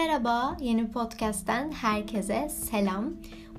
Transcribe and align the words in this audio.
Merhaba, 0.00 0.56
yeni 0.60 0.90
podcast'ten 0.90 1.72
herkese 1.72 2.48
selam. 2.48 3.04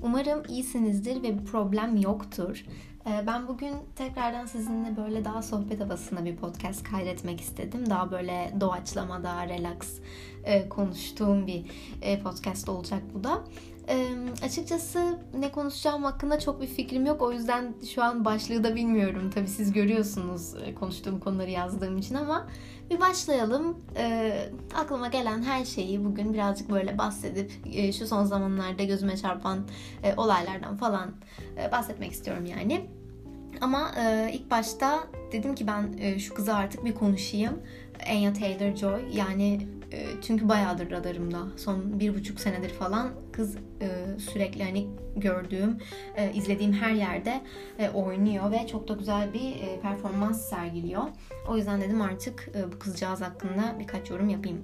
Umarım 0.02 0.42
iyisinizdir 0.48 1.22
ve 1.22 1.38
bir 1.38 1.44
problem 1.44 1.96
yoktur. 1.96 2.64
Ee, 3.06 3.26
ben 3.26 3.48
bugün 3.48 3.74
tekrardan 3.96 4.46
sizinle 4.46 4.96
böyle 4.96 5.24
daha 5.24 5.42
sohbet 5.42 5.80
havasında 5.80 6.24
bir 6.24 6.36
podcast 6.36 6.82
kaydetmek 6.84 7.40
istedim. 7.40 7.90
Daha 7.90 8.10
böyle 8.10 8.52
doğaçlama, 8.60 9.22
daha 9.22 9.48
relax 9.48 10.00
e, 10.44 10.68
konuştuğum 10.68 11.46
bir 11.46 11.64
e, 12.02 12.20
podcast 12.20 12.68
olacak 12.68 13.02
bu 13.14 13.24
da. 13.24 13.44
E, 13.88 14.08
açıkçası 14.44 15.18
ne 15.38 15.52
konuşacağım 15.52 16.04
hakkında 16.04 16.40
çok 16.40 16.60
bir 16.60 16.66
fikrim 16.66 17.06
yok. 17.06 17.22
O 17.22 17.32
yüzden 17.32 17.74
şu 17.94 18.02
an 18.02 18.24
başlığı 18.24 18.64
da 18.64 18.74
bilmiyorum. 18.74 19.30
Tabii 19.34 19.48
siz 19.48 19.72
görüyorsunuz 19.72 20.54
e, 20.64 20.74
konuştuğum 20.74 21.20
konuları 21.20 21.50
yazdığım 21.50 21.98
için 21.98 22.14
ama 22.14 22.46
bir 22.90 23.00
başlayalım. 23.00 23.76
E, 23.96 24.32
aklıma 24.74 25.08
gelen 25.08 25.42
her 25.42 25.64
şeyi 25.64 26.04
bugün 26.04 26.34
birazcık 26.34 26.70
böyle 26.70 26.98
bahsedip 26.98 27.52
e, 27.72 27.92
şu 27.92 28.06
son 28.06 28.24
zamanlarda 28.24 28.84
gözüme 28.84 29.16
çarpan 29.16 29.58
e, 30.02 30.14
olaylardan 30.16 30.76
falan 30.76 31.10
e, 31.56 31.72
bahsetmek 31.72 32.12
istiyorum 32.12 32.46
yani. 32.46 32.86
Ama 33.60 33.90
e, 33.98 34.30
ilk 34.32 34.50
başta 34.50 35.04
dedim 35.32 35.54
ki 35.54 35.66
ben 35.66 35.98
e, 35.98 36.18
şu 36.18 36.34
kızı 36.34 36.54
artık 36.54 36.84
bir 36.84 36.94
konuşayım. 36.94 37.62
Anya 38.10 38.32
Taylor-Joy 38.32 39.16
yani 39.16 39.66
e, 39.92 40.06
çünkü 40.22 40.48
bayağıdır 40.48 40.90
radarımda. 40.90 41.38
Son 41.56 42.00
bir 42.00 42.14
buçuk 42.14 42.40
senedir 42.40 42.70
falan 42.70 43.10
kız 43.32 43.56
e, 43.56 44.18
sürekli 44.18 44.64
hani 44.64 44.86
gördüğüm, 45.16 45.78
e, 46.16 46.32
izlediğim 46.32 46.72
her 46.72 46.92
yerde 46.92 47.40
e, 47.78 47.90
oynuyor 47.90 48.50
ve 48.50 48.66
çok 48.66 48.88
da 48.88 48.94
güzel 48.94 49.34
bir 49.34 49.50
e, 49.50 49.80
performans 49.82 50.48
sergiliyor. 50.48 51.02
O 51.48 51.56
yüzden 51.56 51.80
dedim 51.80 52.02
artık 52.02 52.48
bu 52.72 52.78
kızcağız 52.78 53.20
hakkında 53.20 53.76
birkaç 53.78 54.10
yorum 54.10 54.28
yapayım. 54.28 54.62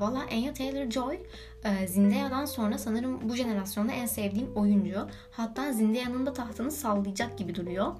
Valla 0.00 0.24
Anya 0.32 0.52
Taylor-Joy 0.52 1.18
e, 1.64 1.86
Zendaya'dan 1.86 2.44
sonra 2.44 2.78
sanırım 2.78 3.28
bu 3.28 3.36
jenerasyonda 3.36 3.92
en 3.92 4.06
sevdiğim 4.06 4.52
oyuncu. 4.54 5.06
Hatta 5.30 5.72
Zendaya'nın 5.72 6.26
da 6.26 6.32
tahtını 6.32 6.70
sallayacak 6.70 7.38
gibi 7.38 7.54
duruyor. 7.54 7.92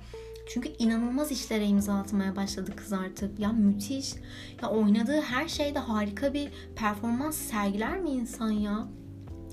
Çünkü 0.47 0.69
inanılmaz 0.79 1.33
işlere 1.33 1.67
imza 1.67 1.95
atmaya 1.95 2.37
başladı 2.37 2.77
kız 2.77 2.93
artık. 2.93 3.39
Ya 3.39 3.53
müthiş. 3.53 4.15
Ya 4.63 4.71
oynadığı 4.71 5.21
her 5.21 5.49
şeyde 5.49 5.79
harika 5.79 6.35
bir 6.35 6.49
performans 6.77 7.37
sergiler 7.37 8.01
mi 8.01 8.11
insan 8.11 8.51
ya? 8.51 8.89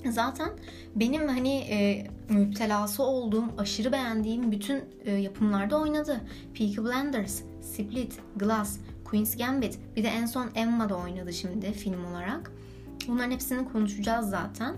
Zaten 0.09 0.49
benim 0.95 1.27
hani 1.27 1.55
e, 1.55 2.07
müptelası 2.29 3.03
olduğum, 3.03 3.45
aşırı 3.57 3.91
beğendiğim 3.91 4.51
bütün 4.51 4.83
e, 5.05 5.11
yapımlarda 5.11 5.77
oynadı. 5.81 6.21
Peaky 6.53 6.81
Blinders, 6.81 7.41
Split, 7.61 8.19
Glass, 8.35 8.77
Queen's 9.05 9.37
Gambit, 9.37 9.79
bir 9.95 10.03
de 10.03 10.07
en 10.07 10.25
son 10.25 10.49
Emma'da 10.55 10.95
oynadı 10.95 11.33
şimdi 11.33 11.73
film 11.73 12.05
olarak. 12.05 12.51
Bunların 13.07 13.31
hepsini 13.31 13.71
konuşacağız 13.71 14.29
zaten. 14.29 14.75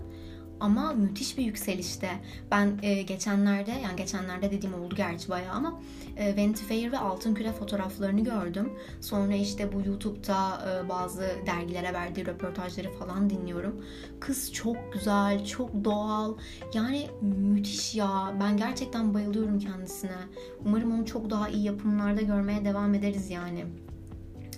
Ama 0.60 0.92
müthiş 0.92 1.38
bir 1.38 1.44
yükselişte. 1.44 2.10
Ben 2.50 2.78
e, 2.82 3.02
geçenlerde, 3.02 3.70
yani 3.70 3.96
geçenlerde 3.96 4.50
dediğim 4.50 4.74
oldu 4.74 4.94
gerçi 4.96 5.28
bayağı 5.28 5.54
ama 5.54 5.80
e, 6.16 6.36
Vanity 6.36 6.64
Fair 6.64 6.92
ve 6.92 6.98
Altın 6.98 7.34
Küre 7.34 7.52
fotoğraflarını 7.52 8.24
gördüm. 8.24 8.72
Sonra 9.00 9.34
işte 9.34 9.72
bu 9.72 9.88
YouTube'da 9.88 10.62
e, 10.70 10.88
bazı 10.88 11.30
dergilere 11.46 11.92
verdiği 11.92 12.26
röportajları 12.26 12.90
falan 12.92 13.30
dinliyorum. 13.30 13.84
Kız 14.20 14.52
çok 14.52 14.92
güzel, 14.92 15.44
çok 15.44 15.84
doğal. 15.84 16.34
Yani 16.74 17.06
müthiş 17.22 17.94
ya. 17.94 18.34
Ben 18.40 18.56
gerçekten 18.56 19.14
bayılıyorum 19.14 19.58
kendisine. 19.58 20.18
Umarım 20.64 20.92
onu 20.92 21.06
çok 21.06 21.30
daha 21.30 21.48
iyi 21.48 21.64
yapımlarda 21.64 22.22
görmeye 22.22 22.64
devam 22.64 22.94
ederiz 22.94 23.30
yani. 23.30 23.64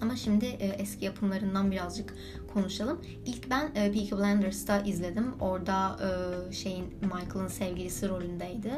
Ama 0.01 0.17
şimdi 0.17 0.45
e, 0.45 0.67
eski 0.67 1.05
yapımlarından 1.05 1.71
birazcık 1.71 2.15
konuşalım. 2.55 3.03
İlk 3.27 3.51
ben 3.51 3.67
e, 3.67 3.93
Peaky 3.93 4.15
Blinders'ta 4.15 4.81
izledim. 4.81 5.35
Orada 5.41 5.97
e, 6.03 6.53
şeyin 6.53 6.87
Michael'ın 7.03 7.49
sevgilisi 7.49 8.09
rolündeydi. 8.09 8.73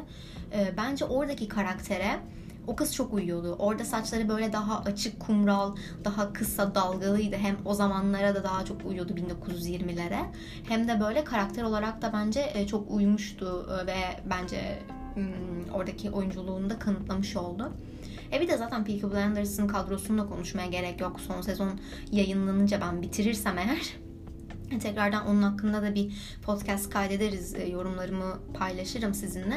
E, 0.53 0.75
bence 0.77 1.05
oradaki 1.05 1.49
karaktere 1.49 2.21
o 2.67 2.77
kız 2.77 2.95
çok 2.95 3.15
uyuyordu. 3.15 3.57
Orada 3.59 3.85
saçları 3.85 4.29
böyle 4.29 4.53
daha 4.53 4.81
açık, 4.81 5.21
kumral, 5.21 5.77
daha 6.05 6.33
kısa, 6.33 6.75
dalgalıydı. 6.75 7.37
Hem 7.37 7.57
o 7.65 7.75
zamanlara 7.75 8.35
da 8.35 8.45
daha 8.45 8.65
çok 8.65 8.85
uyuyordu 8.85 9.13
1920'lere. 9.13 10.21
Hem 10.69 10.89
de 10.89 11.01
böyle 11.01 11.25
karakter 11.25 11.63
olarak 11.63 12.03
da 12.03 12.13
bence 12.13 12.51
e, 12.55 12.67
çok 12.67 12.91
uymuştu 12.91 13.67
e, 13.83 13.87
ve 13.87 13.97
bence 14.31 14.79
hmm, 15.15 15.75
oradaki 15.75 16.11
oyunculuğunu 16.11 16.71
da 16.71 16.79
kanıtlamış 16.79 17.37
oldu. 17.37 17.73
E 18.33 18.41
bir 18.41 18.49
de 18.49 18.57
zaten 18.57 18.85
Peaky 18.85 19.07
Blinders'ın 19.07 19.69
kadrosunu 19.69 20.29
konuşmaya 20.29 20.69
gerek 20.69 21.01
yok. 21.01 21.21
Son 21.21 21.41
sezon 21.41 21.81
yayınlanınca 22.13 22.81
ben 22.81 23.03
bitirirsem 23.03 23.59
eğer 23.59 23.97
tekrardan 24.79 25.27
onun 25.27 25.43
hakkında 25.43 25.83
da 25.83 25.95
bir 25.95 26.39
podcast 26.43 26.91
kaydederiz. 26.91 27.55
E, 27.55 27.69
yorumlarımı 27.69 28.39
paylaşırım 28.55 29.15
sizinle. 29.15 29.57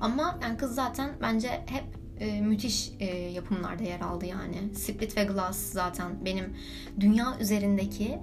Ama 0.00 0.38
yani 0.42 0.56
kız 0.56 0.74
zaten 0.74 1.10
bence 1.22 1.48
hep 1.66 1.84
e, 2.20 2.40
müthiş 2.40 2.92
e, 3.00 3.04
yapımlarda 3.16 3.82
yer 3.82 4.00
aldı 4.00 4.26
yani. 4.26 4.74
Split 4.74 5.16
ve 5.16 5.24
Glass 5.24 5.56
zaten 5.56 6.24
benim 6.24 6.56
dünya 7.00 7.38
üzerindeki 7.40 8.18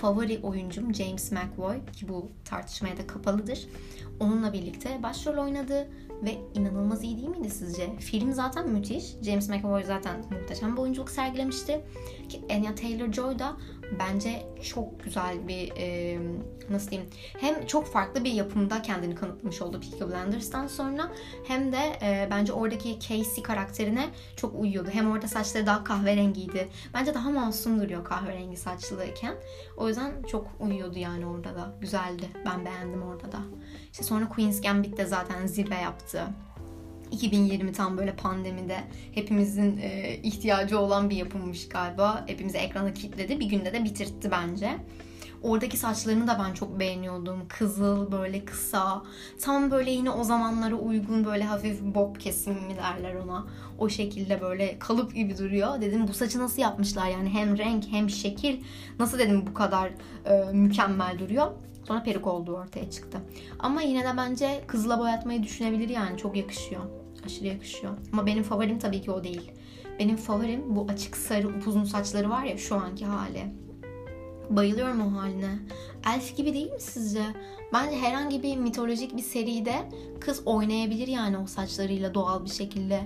favori 0.00 0.40
oyuncum 0.42 0.94
James 0.94 1.32
McAvoy 1.32 1.76
ki 1.92 2.08
bu 2.08 2.30
tartışmaya 2.44 2.96
da 2.96 3.06
kapalıdır. 3.06 3.68
Onunla 4.20 4.52
birlikte 4.52 5.02
başrol 5.02 5.36
oynadı 5.36 5.88
ve 6.22 6.38
inanılmaz 6.54 7.04
iyi 7.04 7.16
değil 7.16 7.28
miydi 7.28 7.50
sizce? 7.50 7.96
Film 7.98 8.32
zaten 8.32 8.68
müthiş. 8.68 9.14
James 9.22 9.48
McAvoy 9.48 9.84
zaten 9.84 10.24
muhteşem 10.30 10.76
bir 10.76 10.80
oyunculuk 10.80 11.10
sergilemişti. 11.10 11.80
Ki 12.28 12.40
Anya 12.50 12.70
Taylor-Joy 12.70 13.38
da 13.38 13.56
bence 13.98 14.46
çok 14.62 15.04
güzel 15.04 15.48
bir 15.48 15.72
e, 15.76 16.18
nasıl 16.70 16.90
diyeyim 16.90 17.10
hem 17.40 17.66
çok 17.66 17.86
farklı 17.86 18.24
bir 18.24 18.32
yapımda 18.32 18.82
kendini 18.82 19.14
kanıtlamış 19.14 19.62
oldu 19.62 19.80
Peaky 19.80 20.04
Blinders'tan 20.04 20.66
sonra 20.66 21.10
hem 21.46 21.72
de 21.72 21.98
e, 22.02 22.28
bence 22.30 22.52
oradaki 22.52 23.00
Casey 23.00 23.42
karakterine 23.42 24.08
çok 24.36 24.54
uyuyordu. 24.54 24.90
Hem 24.92 25.10
orada 25.10 25.28
saçları 25.28 25.66
daha 25.66 25.84
kahverengiydi. 25.84 26.68
Bence 26.94 27.14
daha 27.14 27.30
masum 27.30 27.80
duruyor 27.80 28.04
kahverengi 28.04 28.56
saçlıyken. 28.56 29.34
O 29.76 29.88
yüzden 29.88 30.22
çok 30.22 30.46
uyuyordu 30.60 30.98
yani 30.98 31.26
orada 31.26 31.54
da. 31.54 31.74
Güzeldi. 31.80 32.28
Ben 32.46 32.64
beğendim 32.64 33.02
orada 33.02 33.32
da. 33.32 33.38
İşte 33.92 34.04
sonra 34.04 34.28
Queen's 34.28 34.60
Gambit 34.60 34.98
de 34.98 35.06
zaten 35.06 35.46
zirve 35.46 35.74
yaptı. 35.74 36.26
2020 37.10 37.72
tam 37.72 37.98
böyle 37.98 38.16
pandemide 38.16 38.76
hepimizin 39.12 39.76
e, 39.76 40.16
ihtiyacı 40.22 40.78
olan 40.78 41.10
bir 41.10 41.16
yapımmış 41.16 41.68
galiba. 41.68 42.24
Hepimizi 42.26 42.58
ekrana 42.58 42.94
kilitledi. 42.94 43.40
Bir 43.40 43.46
günde 43.46 43.72
de 43.72 43.84
bitirtti 43.84 44.30
bence. 44.30 44.78
Oradaki 45.42 45.76
saçlarını 45.76 46.28
da 46.28 46.44
ben 46.46 46.54
çok 46.54 46.80
beğeniyordum. 46.80 47.48
Kızıl 47.48 48.12
böyle 48.12 48.44
kısa. 48.44 49.02
Tam 49.40 49.70
böyle 49.70 49.90
yine 49.90 50.10
o 50.10 50.24
zamanlara 50.24 50.74
uygun 50.74 51.24
böyle 51.24 51.44
hafif 51.44 51.82
bob 51.82 52.16
kesim 52.16 52.52
mi 52.52 52.76
derler 52.76 53.14
ona. 53.14 53.46
O 53.78 53.88
şekilde 53.88 54.40
böyle 54.40 54.78
kalıp 54.78 55.14
gibi 55.14 55.38
duruyor. 55.38 55.80
Dedim 55.80 56.08
bu 56.08 56.12
saçı 56.12 56.38
nasıl 56.38 56.62
yapmışlar 56.62 57.08
yani 57.08 57.28
hem 57.28 57.58
renk 57.58 57.84
hem 57.90 58.10
şekil. 58.10 58.60
Nasıl 58.98 59.18
dedim 59.18 59.46
bu 59.46 59.54
kadar 59.54 59.90
e, 60.24 60.52
mükemmel 60.52 61.18
duruyor. 61.18 61.52
Sonra 61.88 62.02
peruk 62.02 62.26
olduğu 62.26 62.56
ortaya 62.56 62.90
çıktı. 62.90 63.18
Ama 63.58 63.82
yine 63.82 64.04
de 64.04 64.16
bence 64.16 64.64
kızla 64.66 64.98
boyatmayı 64.98 65.42
düşünebilir 65.42 65.88
yani. 65.88 66.18
Çok 66.18 66.36
yakışıyor. 66.36 66.99
Aşırı 67.26 67.46
yakışıyor. 67.46 67.92
Ama 68.12 68.26
benim 68.26 68.42
favorim 68.42 68.78
tabii 68.78 69.00
ki 69.00 69.10
o 69.10 69.24
değil. 69.24 69.52
Benim 69.98 70.16
favorim 70.16 70.76
bu 70.76 70.86
açık 70.88 71.16
sarı 71.16 71.48
upuzun 71.48 71.84
saçları 71.84 72.30
var 72.30 72.44
ya 72.44 72.58
şu 72.58 72.76
anki 72.76 73.04
hali. 73.04 73.44
Bayılıyorum 74.50 75.00
o 75.00 75.20
haline. 75.20 75.58
Elf 76.14 76.36
gibi 76.36 76.54
değil 76.54 76.72
mi 76.72 76.80
sizce? 76.80 77.22
Bence 77.72 77.96
herhangi 77.96 78.42
bir 78.42 78.56
mitolojik 78.56 79.16
bir 79.16 79.22
seride 79.22 79.88
kız 80.20 80.42
oynayabilir 80.46 81.08
yani 81.08 81.38
o 81.38 81.46
saçlarıyla 81.46 82.14
doğal 82.14 82.44
bir 82.44 82.50
şekilde. 82.50 83.00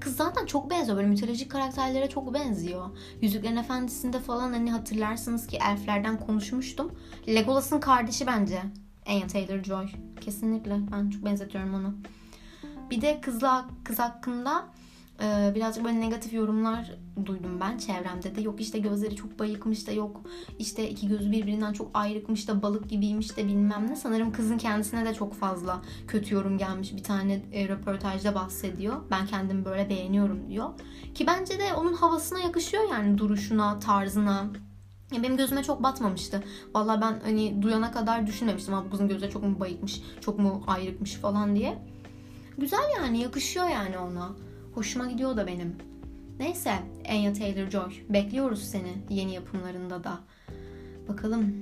Kız 0.00 0.16
zaten 0.16 0.46
çok 0.46 0.70
benziyor. 0.70 0.96
Böyle 0.96 1.08
mitolojik 1.08 1.50
karakterlere 1.50 2.08
çok 2.08 2.34
benziyor. 2.34 2.86
Yüzüklerin 3.20 3.56
Efendisi'nde 3.56 4.20
falan 4.20 4.52
hani 4.52 4.72
hatırlarsınız 4.72 5.46
ki 5.46 5.58
elflerden 5.70 6.20
konuşmuştum. 6.20 6.92
Legolas'ın 7.28 7.80
kardeşi 7.80 8.26
bence. 8.26 8.62
Anya 9.06 9.26
Taylor-Joy. 9.26 9.88
Kesinlikle. 10.20 10.78
Ben 10.92 11.10
çok 11.10 11.24
benzetiyorum 11.24 11.74
onu. 11.74 11.94
Bir 12.92 13.00
de 13.00 13.20
kızla 13.20 13.64
kız 13.84 13.98
hakkında 13.98 14.64
e, 15.22 15.52
birazcık 15.54 15.84
böyle 15.84 16.00
negatif 16.00 16.32
yorumlar 16.32 16.94
duydum 17.26 17.60
ben 17.60 17.78
çevremde 17.78 18.36
de. 18.36 18.40
Yok 18.40 18.60
işte 18.60 18.78
gözleri 18.78 19.16
çok 19.16 19.38
bayıkmış 19.38 19.86
da 19.86 19.92
yok 19.92 20.20
işte 20.58 20.90
iki 20.90 21.08
gözü 21.08 21.32
birbirinden 21.32 21.72
çok 21.72 21.90
ayrıkmış 21.94 22.48
da 22.48 22.62
balık 22.62 22.90
gibiymiş 22.90 23.36
de 23.36 23.46
bilmem 23.46 23.86
ne. 23.90 23.96
Sanırım 23.96 24.32
kızın 24.32 24.58
kendisine 24.58 25.04
de 25.04 25.14
çok 25.14 25.34
fazla 25.34 25.82
kötü 26.08 26.34
yorum 26.34 26.58
gelmiş. 26.58 26.96
Bir 26.96 27.02
tane 27.02 27.42
e, 27.52 27.68
röportajda 27.68 28.34
bahsediyor. 28.34 28.96
Ben 29.10 29.26
kendimi 29.26 29.64
böyle 29.64 29.88
beğeniyorum 29.88 30.48
diyor. 30.48 30.68
Ki 31.14 31.26
bence 31.26 31.58
de 31.58 31.74
onun 31.74 31.94
havasına 31.94 32.38
yakışıyor 32.38 32.82
yani 32.90 33.18
duruşuna, 33.18 33.78
tarzına. 33.78 34.46
Ya 35.12 35.22
benim 35.22 35.36
gözüme 35.36 35.62
çok 35.62 35.82
batmamıştı. 35.82 36.44
Vallahi 36.74 37.00
ben 37.00 37.20
hani 37.24 37.62
duyana 37.62 37.92
kadar 37.92 38.26
düşünmemiştim. 38.26 38.74
Abi 38.74 38.90
kızın 38.90 39.08
gözleri 39.08 39.30
çok 39.30 39.42
mu 39.42 39.60
bayıkmış, 39.60 40.02
çok 40.20 40.38
mu 40.38 40.64
ayrıkmış 40.66 41.14
falan 41.14 41.56
diye. 41.56 41.91
Güzel 42.58 42.90
yani 42.96 43.20
yakışıyor 43.20 43.68
yani 43.68 43.98
ona. 43.98 44.30
Hoşuma 44.74 45.06
gidiyor 45.06 45.36
da 45.36 45.46
benim. 45.46 45.76
Neyse 46.38 46.72
Anya 47.08 47.32
Taylor-Joy 47.32 47.92
bekliyoruz 48.08 48.62
seni 48.62 48.92
yeni 49.10 49.34
yapımlarında 49.34 50.04
da. 50.04 50.18
Bakalım 51.08 51.54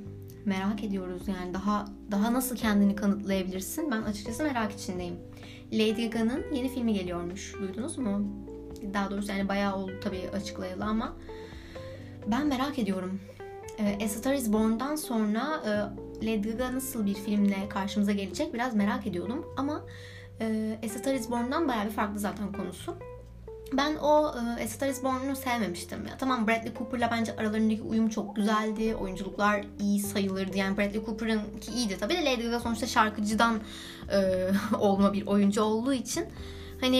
merak 0.45 0.85
ediyoruz 0.85 1.23
yani 1.29 1.55
daha 1.55 1.89
daha 2.11 2.33
nasıl 2.33 2.57
kendini 2.57 2.97
kanıtlayabilirsin? 2.97 3.91
Ben 3.91 4.03
açıkçası 4.03 4.43
merak 4.43 4.73
içindeyim. 4.73 5.15
Lady 5.73 6.11
Gaga'nın 6.11 6.45
yeni 6.53 6.69
filmi 6.69 6.95
geliyormuş. 6.95 7.55
Duydunuz 7.61 7.99
mu? 7.99 8.29
Daha 8.95 9.11
doğrusu 9.11 9.33
yani 9.33 9.49
bayağı 9.49 9.77
oldu 9.77 9.93
tabii 10.05 10.31
açıklayalı 10.33 10.85
ama 10.85 11.17
ben 12.27 12.47
merak 12.47 12.79
ediyorum. 12.79 13.21
E, 13.79 14.05
A 14.05 14.09
Star 14.09 14.35
Is 14.35 14.53
Born'dan 14.53 14.97
sonra 14.97 15.63
e, 15.67 15.71
Lady 16.27 16.51
Gaga 16.51 16.75
nasıl 16.75 17.07
bir 17.07 17.15
filmle 17.15 17.69
karşımıza 17.69 18.13
gelecek 18.13 18.55
biraz 18.55 18.75
merak 18.75 19.07
ediyordum. 19.07 19.47
Ama 19.57 19.85
e, 20.41 20.79
A 20.85 20.89
Star 20.89 21.15
Is 21.15 21.31
Born'dan 21.31 21.69
bayağı 21.69 21.87
bir 21.87 21.91
farklı 21.91 22.19
zaten 22.19 22.53
konusu. 22.53 22.97
Ben 23.73 23.97
o 23.97 24.35
e, 24.59 24.85
A 24.85 24.87
Is 24.87 25.05
Born'u 25.05 25.37
sevmemiştim. 25.37 26.07
Ya, 26.07 26.17
tamam 26.19 26.47
Bradley 26.47 26.75
Cooper'la 26.79 27.11
bence 27.11 27.37
aralarındaki 27.37 27.83
uyum 27.83 28.09
çok 28.09 28.37
güzeldi. 28.37 28.95
Oyunculuklar 28.95 29.65
iyi 29.81 30.01
sayılırdı. 30.01 30.59
Yani 30.59 30.77
Bradley 30.77 31.05
Cooper'ın 31.05 31.41
ki 31.61 31.73
iyiydi 31.73 31.97
tabii 32.01 32.15
de 32.15 32.25
Lady 32.25 32.43
Gaga 32.43 32.61
sonuçta 32.61 32.87
şarkıcıdan 32.87 33.61
e, 34.13 34.51
olma 34.81 35.13
bir 35.13 35.27
oyuncu 35.27 35.63
olduğu 35.63 35.93
için 35.93 36.25
hani 36.81 36.97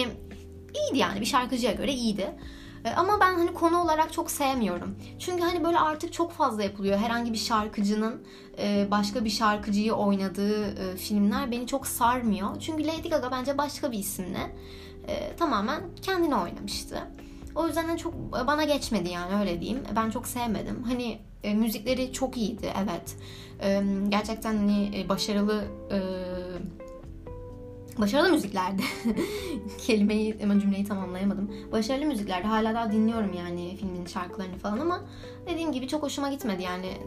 iyiydi 0.73 0.97
yani 0.97 1.21
bir 1.21 1.25
şarkıcıya 1.25 1.71
göre 1.71 1.93
iyiydi. 1.93 2.31
E, 2.85 2.89
ama 2.89 3.19
ben 3.19 3.33
hani 3.33 3.53
konu 3.53 3.81
olarak 3.81 4.13
çok 4.13 4.31
sevmiyorum. 4.31 4.95
Çünkü 5.19 5.43
hani 5.43 5.63
böyle 5.63 5.79
artık 5.79 6.13
çok 6.13 6.31
fazla 6.31 6.63
yapılıyor. 6.63 6.97
Herhangi 6.97 7.33
bir 7.33 7.37
şarkıcının 7.37 8.23
e, 8.57 8.87
başka 8.91 9.25
bir 9.25 9.29
şarkıcıyı 9.29 9.93
oynadığı 9.93 10.65
e, 10.65 10.97
filmler 10.97 11.51
beni 11.51 11.67
çok 11.67 11.87
sarmıyor. 11.87 12.59
Çünkü 12.59 12.87
Lady 12.87 13.09
Gaga 13.09 13.31
bence 13.31 13.57
başka 13.57 13.91
bir 13.91 13.97
isimle 13.97 14.55
tamamen 15.39 15.81
kendini 16.01 16.35
oynamıştı. 16.35 17.07
O 17.55 17.67
yüzden 17.67 17.89
de 17.89 17.97
çok 17.97 18.13
bana 18.47 18.63
geçmedi 18.63 19.09
yani 19.09 19.39
öyle 19.39 19.61
diyeyim. 19.61 19.83
Ben 19.95 20.09
çok 20.09 20.27
sevmedim. 20.27 20.83
Hani 20.83 21.19
müzikleri 21.55 22.13
çok 22.13 22.37
iyiydi 22.37 22.73
evet. 22.83 23.15
gerçekten 24.09 24.57
hani 24.57 25.05
başarılı 25.09 25.63
başarılı 27.97 28.31
müziklerdi. 28.31 28.83
Kelimeyi 29.77 30.35
hemen 30.39 30.59
cümleyi 30.59 30.85
tamamlayamadım. 30.85 31.51
Başarılı 31.71 32.05
müziklerdi. 32.05 32.47
Hala 32.47 32.73
daha 32.73 32.91
dinliyorum 32.91 33.33
yani 33.33 33.77
filmin 33.79 34.05
şarkılarını 34.05 34.57
falan 34.57 34.79
ama 34.79 35.01
dediğim 35.47 35.71
gibi 35.71 35.87
çok 35.87 36.03
hoşuma 36.03 36.29
gitmedi 36.29 36.63
yani. 36.63 36.97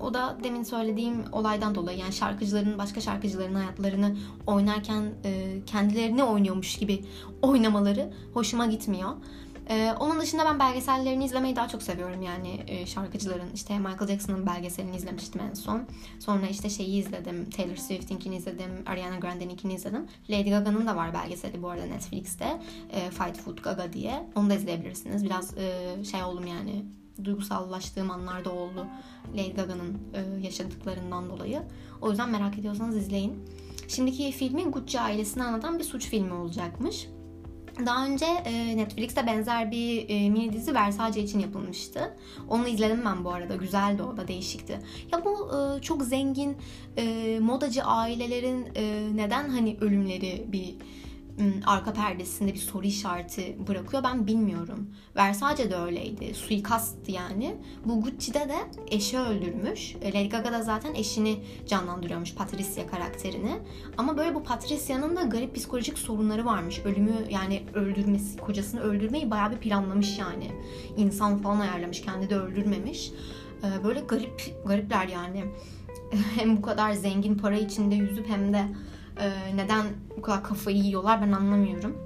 O 0.00 0.14
da 0.14 0.38
demin 0.44 0.62
söylediğim 0.62 1.24
olaydan 1.32 1.74
dolayı 1.74 1.98
yani 1.98 2.12
şarkıcıların 2.12 2.78
başka 2.78 3.00
şarkıcıların 3.00 3.54
hayatlarını 3.54 4.16
oynarken 4.46 5.02
e, 5.24 5.58
kendilerini 5.66 6.22
oynuyormuş 6.22 6.76
gibi 6.76 7.04
oynamaları 7.42 8.12
hoşuma 8.34 8.66
gitmiyor. 8.66 9.10
Ee, 9.68 9.94
onun 10.00 10.20
dışında 10.20 10.44
ben 10.44 10.58
belgesellerini 10.58 11.24
izlemeyi 11.24 11.56
daha 11.56 11.68
çok 11.68 11.82
seviyorum 11.82 12.22
yani 12.22 12.64
e, 12.66 12.86
şarkıcıların 12.86 13.50
işte 13.54 13.78
Michael 13.78 14.06
Jackson'ın 14.06 14.46
belgeselini 14.46 14.96
izlemiştim 14.96 15.40
en 15.50 15.54
son. 15.54 15.82
Sonra 16.20 16.46
işte 16.46 16.70
şeyi 16.70 17.00
izledim 17.00 17.50
Taylor 17.50 17.76
Swift'inkini 17.76 18.36
izledim 18.36 18.70
Ariana 18.86 19.18
Grande'ninkini 19.18 19.74
izledim. 19.74 20.06
Lady 20.30 20.50
Gaga'nın 20.50 20.86
da 20.86 20.96
var 20.96 21.14
belgeseli 21.14 21.62
bu 21.62 21.68
arada 21.68 21.84
Netflix'te 21.84 22.60
e, 22.90 23.10
Fight 23.10 23.36
Food 23.36 23.58
Gaga 23.58 23.92
diye 23.92 24.28
onu 24.34 24.50
da 24.50 24.54
izleyebilirsiniz. 24.54 25.24
Biraz 25.24 25.58
e, 25.58 25.96
şey 26.10 26.22
oldum 26.22 26.46
yani 26.46 26.84
duygusallaştığım 27.24 28.10
anlarda 28.10 28.52
oldu 28.52 28.86
Lady 29.34 29.52
Gaga'nın 29.52 29.98
e, 30.14 30.46
yaşadıklarından 30.46 31.30
dolayı. 31.30 31.62
O 32.00 32.10
yüzden 32.10 32.30
merak 32.30 32.58
ediyorsanız 32.58 32.96
izleyin. 32.96 33.44
Şimdiki 33.88 34.32
filmin 34.32 34.72
Gucci 34.72 35.00
ailesini 35.00 35.42
anlatan 35.42 35.78
bir 35.78 35.84
suç 35.84 36.06
filmi 36.06 36.32
olacakmış. 36.32 37.08
Daha 37.86 38.06
önce 38.06 38.26
e, 38.26 38.76
Netflix'te 38.76 39.26
benzer 39.26 39.70
bir 39.70 40.08
e, 40.08 40.30
mini 40.30 40.52
dizi 40.52 40.74
Versace 40.74 41.22
için 41.22 41.38
yapılmıştı. 41.38 42.16
Onu 42.48 42.68
izledim 42.68 43.02
ben 43.04 43.24
bu 43.24 43.30
arada. 43.30 43.56
Güzeldi 43.56 44.02
o 44.02 44.16
da 44.16 44.28
değişikti. 44.28 44.80
Ya 45.12 45.24
bu 45.24 45.50
e, 45.56 45.82
çok 45.82 46.02
zengin 46.02 46.56
e, 46.96 47.38
modacı 47.40 47.84
ailelerin 47.84 48.66
e, 48.76 49.08
neden 49.14 49.48
hani 49.48 49.76
ölümleri 49.80 50.44
bir 50.52 50.74
arka 51.66 51.92
perdesinde 51.92 52.54
bir 52.54 52.58
soru 52.58 52.86
işareti 52.86 53.56
bırakıyor 53.68 54.02
ben 54.02 54.26
bilmiyorum. 54.26 54.90
Versace 55.16 55.70
de 55.70 55.76
öyleydi. 55.76 56.34
Suikasttı 56.34 57.12
yani. 57.12 57.56
Bu 57.84 58.00
Gucci'de 58.02 58.38
de 58.48 58.56
eşi 58.90 59.18
öldürmüş. 59.18 59.96
E, 60.02 60.12
Lady 60.12 60.28
Gaga 60.28 60.52
da 60.52 60.62
zaten 60.62 60.94
eşini 60.94 61.38
canlandırıyormuş 61.66 62.34
Patricia 62.34 62.86
karakterini. 62.86 63.58
Ama 63.98 64.16
böyle 64.16 64.34
bu 64.34 64.42
Patricia'nın 64.42 65.16
da 65.16 65.22
garip 65.22 65.54
psikolojik 65.54 65.98
sorunları 65.98 66.46
varmış. 66.46 66.80
Ölümü 66.84 67.14
yani 67.30 67.62
öldürmesi, 67.74 68.38
kocasını 68.38 68.80
öldürmeyi 68.80 69.30
bayağı 69.30 69.50
bir 69.50 69.56
planlamış 69.56 70.18
yani. 70.18 70.50
İnsan 70.96 71.38
falan 71.38 71.60
ayarlamış. 71.60 72.00
Kendi 72.00 72.30
de 72.30 72.36
öldürmemiş. 72.36 73.12
E, 73.64 73.84
böyle 73.84 74.00
garip 74.00 74.64
garipler 74.66 75.08
yani. 75.08 75.44
Hem 76.38 76.56
bu 76.56 76.62
kadar 76.62 76.92
zengin 76.92 77.34
para 77.34 77.56
içinde 77.56 77.94
yüzüp 77.94 78.28
hem 78.28 78.52
de 78.52 78.64
ee, 79.20 79.56
neden 79.56 79.86
bu 80.16 80.22
kadar 80.22 80.44
kafayı 80.44 80.76
yiyorlar 80.76 81.22
ben 81.22 81.32
anlamıyorum. 81.32 81.96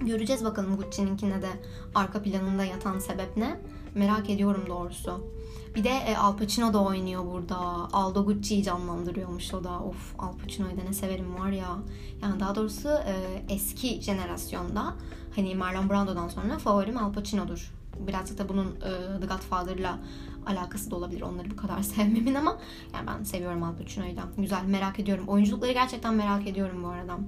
Göreceğiz 0.00 0.44
bakalım 0.44 0.76
Gucci'ninkine 0.76 1.42
de 1.42 1.48
arka 1.94 2.22
planında 2.22 2.64
yatan 2.64 2.98
sebep 2.98 3.36
ne? 3.36 3.60
Merak 3.94 4.30
ediyorum 4.30 4.64
doğrusu. 4.68 5.32
Bir 5.74 5.84
de 5.84 5.90
e, 5.90 6.16
Al 6.16 6.36
Pacino 6.36 6.72
da 6.72 6.82
oynuyor 6.82 7.24
burada. 7.32 7.56
Aldo 7.92 8.24
Gucci'yi 8.24 8.62
canlandırıyormuş 8.62 9.54
o 9.54 9.64
da. 9.64 9.80
Of 9.80 10.14
Al 10.18 10.32
Pacino'yu 10.38 10.76
da 10.76 10.82
ne 10.88 10.92
severim 10.92 11.38
var 11.38 11.50
ya. 11.50 11.78
Yani 12.22 12.40
daha 12.40 12.54
doğrusu 12.54 12.88
e, 12.88 13.14
eski 13.48 14.02
jenerasyonda 14.02 14.94
hani 15.36 15.54
Marlon 15.54 15.90
Brando'dan 15.90 16.28
sonra 16.28 16.58
favorim 16.58 16.98
Al 16.98 17.12
Pacino'dur. 17.12 17.72
Birazcık 18.06 18.38
da 18.38 18.48
bunun 18.48 18.66
e, 18.66 19.20
The 19.20 19.26
Godfather'la 19.26 19.98
alakası 20.46 20.90
da 20.90 20.96
olabilir 20.96 21.22
onları 21.22 21.50
bu 21.50 21.56
kadar 21.56 21.82
sevmemin 21.82 22.34
ama 22.34 22.58
yani 22.94 23.06
ben 23.06 23.24
seviyorum 23.24 23.62
Al 23.62 23.76
Pacino'yu 23.76 24.16
da. 24.16 24.22
Güzel 24.38 24.64
merak 24.64 25.00
ediyorum. 25.00 25.28
Oyunculukları 25.28 25.72
gerçekten 25.72 26.14
merak 26.14 26.46
ediyorum 26.46 26.84
bu 26.84 26.88
arada. 26.88 27.18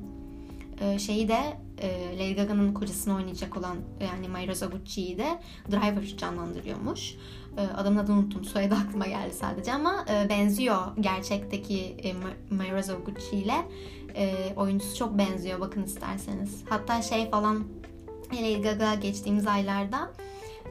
Ee, 0.81 0.99
şeyi 0.99 1.29
de 1.29 1.59
e, 1.79 2.19
Lady 2.19 2.35
Gaga'nın 2.35 2.75
kocasını 2.75 3.15
oynayacak 3.15 3.57
olan 3.57 3.77
yani 4.01 4.29
Mayra 4.29 4.55
Zaguchi'yi 4.55 5.19
de 5.19 5.41
Driver 5.71 6.17
canlandırıyormuş. 6.17 7.15
E, 7.57 7.61
adamın 7.61 7.99
adını 7.99 8.17
unuttum. 8.17 8.45
Soyadı 8.45 8.75
aklıma 8.75 9.07
geldi 9.07 9.35
sadece 9.35 9.73
ama 9.73 10.05
e, 10.11 10.29
benziyor 10.29 10.97
gerçekteki 11.01 11.81
e, 11.81 12.15
Mayra 12.55 12.83
Zaguchi 12.83 13.37
ile. 13.37 13.69
E, 14.17 14.53
oyuncusu 14.57 14.97
çok 14.97 15.19
benziyor 15.19 15.61
bakın 15.61 15.83
isterseniz. 15.83 16.63
Hatta 16.69 17.03
şey 17.03 17.31
falan 17.31 17.65
Lady 18.33 18.63
Gaga 18.63 18.95
geçtiğimiz 18.95 19.47
aylarda 19.47 20.13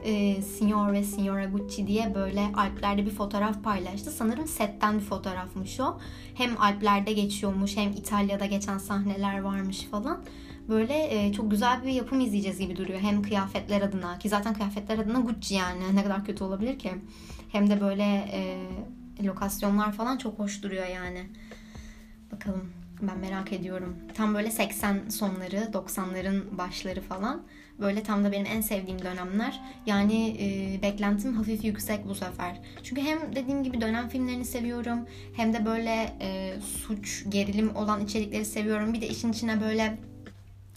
e, 0.04 0.42
Signor 0.42 0.92
ve 0.92 1.02
Signora 1.02 1.44
Gucci 1.44 1.86
diye 1.86 2.14
böyle 2.14 2.40
Alplerde 2.40 3.06
bir 3.06 3.10
fotoğraf 3.10 3.64
paylaştı. 3.64 4.10
Sanırım 4.10 4.46
setten 4.46 4.98
bir 4.98 5.04
fotoğrafmış 5.04 5.80
o. 5.80 5.98
Hem 6.34 6.60
Alplerde 6.62 7.12
geçiyormuş 7.12 7.76
hem 7.76 7.92
İtalya'da 7.92 8.46
geçen 8.46 8.78
sahneler 8.78 9.40
varmış 9.40 9.82
falan. 9.82 10.24
Böyle 10.68 11.26
e, 11.26 11.32
çok 11.32 11.50
güzel 11.50 11.84
bir 11.84 11.90
yapım 11.90 12.20
izleyeceğiz 12.20 12.58
gibi 12.58 12.76
duruyor. 12.76 13.00
Hem 13.00 13.22
kıyafetler 13.22 13.82
adına 13.82 14.18
ki 14.18 14.28
zaten 14.28 14.54
kıyafetler 14.54 14.98
adına 14.98 15.20
Gucci 15.20 15.54
yani 15.54 15.96
ne 15.96 16.02
kadar 16.02 16.24
kötü 16.24 16.44
olabilir 16.44 16.78
ki. 16.78 16.92
Hem 17.52 17.70
de 17.70 17.80
böyle 17.80 18.04
e, 18.32 18.66
lokasyonlar 19.26 19.92
falan 19.92 20.16
çok 20.16 20.38
hoş 20.38 20.62
duruyor 20.62 20.86
yani. 20.86 21.26
Bakalım 22.32 22.83
ben 23.02 23.18
merak 23.18 23.52
ediyorum. 23.52 23.96
Tam 24.14 24.34
böyle 24.34 24.50
80 24.50 25.08
sonları, 25.08 25.56
90'ların 25.72 26.58
başları 26.58 27.00
falan. 27.00 27.42
Böyle 27.78 28.02
tam 28.02 28.24
da 28.24 28.32
benim 28.32 28.46
en 28.46 28.60
sevdiğim 28.60 29.02
dönemler. 29.02 29.60
Yani 29.86 30.36
e, 30.40 30.82
beklentim 30.82 31.34
hafif 31.36 31.64
yüksek 31.64 32.08
bu 32.08 32.14
sefer. 32.14 32.60
Çünkü 32.82 33.02
hem 33.02 33.36
dediğim 33.36 33.64
gibi 33.64 33.80
dönem 33.80 34.08
filmlerini 34.08 34.44
seviyorum. 34.44 34.98
Hem 35.36 35.54
de 35.54 35.66
böyle 35.66 36.16
e, 36.20 36.54
suç, 36.60 37.24
gerilim 37.28 37.76
olan 37.76 38.04
içerikleri 38.04 38.44
seviyorum. 38.44 38.92
Bir 38.94 39.00
de 39.00 39.08
işin 39.08 39.32
içine 39.32 39.60
böyle 39.60 39.98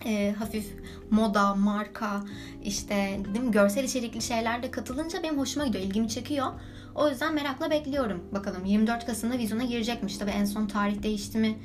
e, 0.05 0.36
hafif 0.39 0.74
moda, 1.09 1.55
marka, 1.55 2.24
işte 2.63 3.19
değil 3.33 3.45
mi, 3.45 3.51
görsel 3.51 3.83
içerikli 3.83 4.21
şeyler 4.21 4.63
de 4.63 4.71
katılınca 4.71 5.24
benim 5.24 5.38
hoşuma 5.38 5.65
gidiyor, 5.65 5.83
ilgimi 5.83 6.09
çekiyor. 6.09 6.47
O 6.95 7.09
yüzden 7.09 7.33
merakla 7.33 7.71
bekliyorum. 7.71 8.24
Bakalım 8.31 8.65
24 8.65 9.05
Kasım'da 9.05 9.38
vizyona 9.38 9.63
girecekmiş. 9.63 10.17
Tabii 10.17 10.31
en 10.31 10.45
son 10.45 10.67
tarih 10.67 11.03
değişti 11.03 11.38
mi 11.38 11.57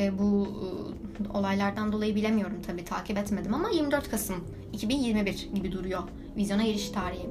e, 0.00 0.18
bu 0.18 0.46
e, 0.46 1.38
olaylardan 1.38 1.92
dolayı 1.92 2.14
bilemiyorum 2.14 2.56
tabii 2.66 2.84
takip 2.84 3.18
etmedim 3.18 3.54
ama 3.54 3.70
24 3.70 4.10
Kasım 4.10 4.44
2021 4.72 5.48
gibi 5.54 5.72
duruyor 5.72 6.02
vizyona 6.36 6.62
giriş 6.62 6.88
tarihi. 6.88 7.26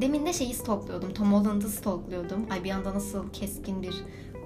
Demin 0.00 0.26
de 0.26 0.32
şeyi 0.32 0.54
stalklıyordum. 0.54 1.14
Tom 1.14 1.32
Holland'ı 1.32 1.68
stalklıyordum. 1.68 2.46
Ay 2.50 2.64
bir 2.64 2.70
anda 2.70 2.94
nasıl 2.94 3.30
keskin 3.32 3.82
bir 3.82 3.94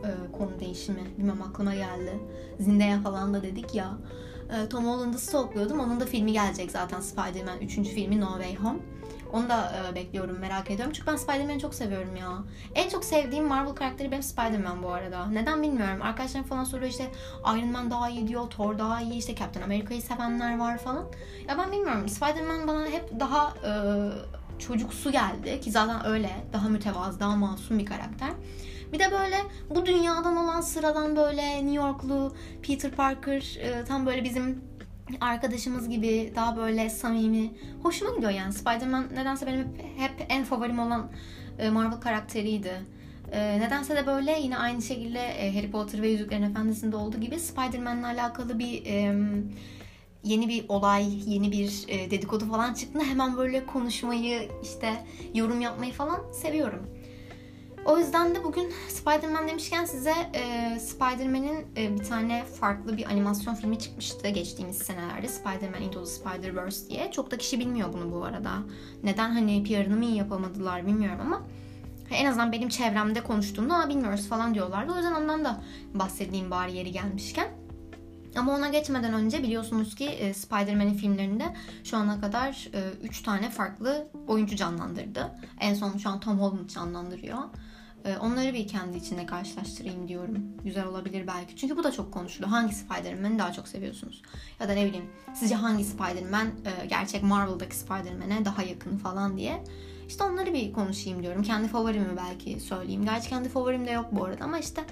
e, 0.05 0.33
konu 0.39 0.61
değişimi 0.61 1.01
bilmem 1.19 1.43
aklıma 1.43 1.75
geldi. 1.75 2.19
Zindaya 2.61 3.01
falan 3.01 3.35
da 3.35 3.43
dedik 3.43 3.75
ya. 3.75 3.99
E, 4.51 4.69
Tom 4.69 4.85
Holland'ı 4.85 5.19
stalklıyordum. 5.19 5.81
Onun 5.81 6.01
da 6.01 6.07
filmi 6.07 6.33
gelecek 6.33 6.71
zaten 6.71 7.01
Spider-Man 7.01 7.61
3. 7.61 7.75
filmi 7.75 8.21
No 8.21 8.29
Way 8.29 8.57
Home. 8.57 8.79
Onu 9.33 9.49
da 9.49 9.73
e, 9.91 9.95
bekliyorum, 9.95 10.39
merak 10.39 10.71
ediyorum. 10.71 10.93
Çünkü 10.93 11.07
ben 11.07 11.17
Spider-Man'i 11.17 11.61
çok 11.61 11.75
seviyorum 11.75 12.17
ya. 12.17 12.29
En 12.75 12.89
çok 12.89 13.05
sevdiğim 13.05 13.45
Marvel 13.45 13.75
karakteri 13.75 14.11
benim 14.11 14.23
Spider-Man 14.23 14.83
bu 14.83 14.93
arada. 14.93 15.27
Neden 15.27 15.63
bilmiyorum. 15.63 16.03
Arkadaşlarım 16.03 16.47
falan 16.47 16.65
soruyor 16.65 16.91
işte 16.91 17.11
Iron 17.41 17.73
Man 17.73 17.91
daha 17.91 18.09
iyi 18.09 18.29
diyor, 18.29 18.51
Thor 18.51 18.79
daha 18.79 19.01
iyi, 19.01 19.15
işte 19.15 19.35
Captain 19.35 19.65
America'yı 19.65 20.03
sevenler 20.03 20.59
var 20.59 20.79
falan. 20.79 21.05
Ya 21.49 21.59
ben 21.59 21.73
bilmiyorum. 21.73 22.09
Spider-Man 22.09 22.69
bana 22.69 22.87
hep 22.87 23.21
daha 23.21 23.55
e, 23.65 23.73
çocuksu 24.59 25.13
geldi 25.13 25.61
ki 25.61 25.71
zaten 25.71 26.07
öyle. 26.07 26.31
Daha 26.53 26.69
mütevazı, 26.69 27.21
daha 27.21 27.37
masum 27.37 27.79
bir 27.79 27.87
karakter. 27.87 28.31
Bir 28.93 28.99
de 28.99 29.13
böyle 29.13 29.37
bu 29.71 29.87
dünyadan 29.87 30.37
olan 30.37 30.61
sıradan 30.61 31.17
böyle 31.17 31.57
New 31.57 31.75
Yorklu 31.75 32.33
Peter 32.63 32.91
Parker 32.91 33.57
e, 33.61 33.85
tam 33.85 34.07
böyle 34.07 34.25
bizim 34.25 34.68
arkadaşımız 35.21 35.89
gibi 35.89 36.33
daha 36.37 36.57
böyle 36.57 36.91
samimi. 36.91 37.51
Hoşuma 37.83 38.15
gidiyor 38.15 38.33
yani. 38.33 38.53
Spider-Man 38.53 39.07
nedense 39.15 39.47
benim 39.47 39.59
hep, 39.59 39.71
hep 39.99 40.27
en 40.29 40.45
favorim 40.45 40.79
olan 40.79 41.11
e, 41.59 41.71
Marvel 41.71 42.01
karakteriydi. 42.01 42.73
E, 43.33 43.61
nedense 43.61 43.97
de 43.97 44.07
böyle 44.07 44.39
yine 44.41 44.59
aynı 44.59 44.83
şekilde 44.83 45.19
e, 45.19 45.55
Harry 45.55 45.71
Potter 45.71 46.03
ve 46.03 46.09
Yüzüklerin 46.09 46.43
Efendisi'nde 46.43 46.97
olduğu 46.97 47.21
gibi 47.21 47.41
Spider-Man'le 47.41 48.05
alakalı 48.05 48.59
bir 48.59 48.83
yeni 50.25 50.49
bir 50.49 50.65
olay, 50.69 51.33
yeni 51.33 51.53
bir 51.53 51.87
dedikodu 52.11 52.47
falan 52.47 52.75
çıktığında 52.75 53.05
hemen 53.05 53.37
böyle 53.37 53.67
konuşmayı, 53.67 54.49
işte 54.63 55.05
yorum 55.35 55.61
yapmayı 55.61 55.93
falan 55.93 56.33
seviyorum. 56.33 56.98
O 57.89 57.99
yüzden 57.99 58.35
de 58.35 58.45
bugün 58.45 58.73
Spider-Man 58.89 59.49
demişken 59.49 59.85
size 59.85 60.15
e, 60.35 60.79
Spider-Man'in 60.81 61.67
e, 61.77 61.95
bir 61.95 62.05
tane 62.05 62.45
farklı 62.45 62.97
bir 62.97 63.07
animasyon 63.07 63.55
filmi 63.55 63.79
çıkmıştı 63.79 64.29
geçtiğimiz 64.29 64.79
senelerde. 64.79 65.29
Spider-Man 65.29 65.83
Into 65.83 66.05
the 66.05 66.11
Spider-Verse 66.11 66.89
diye. 66.89 67.11
Çok 67.13 67.31
da 67.31 67.39
kişi 67.39 67.61
bilmiyor 67.61 67.93
bunu 67.93 68.13
bu 68.13 68.25
arada. 68.25 68.51
Neden 69.03 69.31
hani 69.31 69.65
PR'ını 69.65 69.97
mı 69.97 70.05
yapamadılar 70.05 70.87
bilmiyorum 70.87 71.21
ama 71.21 71.43
en 72.11 72.27
azından 72.27 72.53
benim 72.53 72.69
çevremde 72.69 73.23
konuştuğumda 73.23 73.89
bilmiyoruz 73.89 74.29
falan 74.29 74.55
diyorlardı. 74.55 74.93
O 74.93 74.97
yüzden 74.97 75.15
ondan 75.15 75.45
da 75.45 75.63
bahsedeyim 75.95 76.51
bari 76.51 76.77
yeri 76.77 76.93
gelmişken. 76.93 77.49
Ama 78.37 78.55
ona 78.55 78.69
geçmeden 78.69 79.15
önce 79.15 79.43
biliyorsunuz 79.43 79.95
ki 79.95 80.05
e, 80.05 80.35
Spider-Man'in 80.35 80.95
filmlerinde 80.95 81.57
şu 81.85 81.97
ana 81.97 82.21
kadar 82.21 82.69
3 83.03 83.21
e, 83.21 83.25
tane 83.25 83.51
farklı 83.51 84.09
oyuncu 84.27 84.57
canlandırdı. 84.57 85.33
En 85.61 85.75
son 85.75 85.99
şu 85.99 86.11
an 86.11 86.21
Tom 86.21 86.41
Holland 86.41 86.69
canlandırıyor. 86.69 87.39
E, 88.05 88.17
onları 88.17 88.55
bir 88.55 88.69
kendi 88.69 88.97
içinde 88.97 89.27
karşılaştırayım 89.27 90.09
diyorum. 90.09 90.39
Güzel 90.65 90.87
olabilir 90.87 91.27
belki. 91.27 91.57
Çünkü 91.57 91.77
bu 91.77 91.85
da 91.85 91.93
çok 91.93 92.13
konuşuluyor. 92.13 92.51
Hangi 92.51 92.75
Spider-Man'i 92.75 93.39
daha 93.39 93.53
çok 93.53 93.69
seviyorsunuz? 93.69 94.23
Ya 94.61 94.69
da 94.69 94.73
ne 94.73 94.87
bileyim 94.87 95.07
sizce 95.35 95.55
hangi 95.55 95.85
Spider-Man 95.85 96.49
gerçek 96.89 97.23
Marvel'daki 97.23 97.77
Spider-Man'e 97.77 98.45
daha 98.45 98.63
yakın 98.63 98.99
falan 98.99 99.37
diye. 99.37 99.65
İşte 100.09 100.25
onları 100.25 100.53
bir 100.53 100.73
konuşayım 100.73 101.23
diyorum. 101.23 101.43
Kendi 101.43 101.69
favorimi 101.69 102.17
belki 102.17 102.61
söyleyeyim. 102.61 103.05
Gerçi 103.05 103.29
kendi 103.29 103.49
favorim 103.49 103.87
de 103.87 103.91
yok 103.91 104.07
bu 104.13 104.25
arada 104.25 104.45
ama 104.45 104.59
işte 104.59 104.85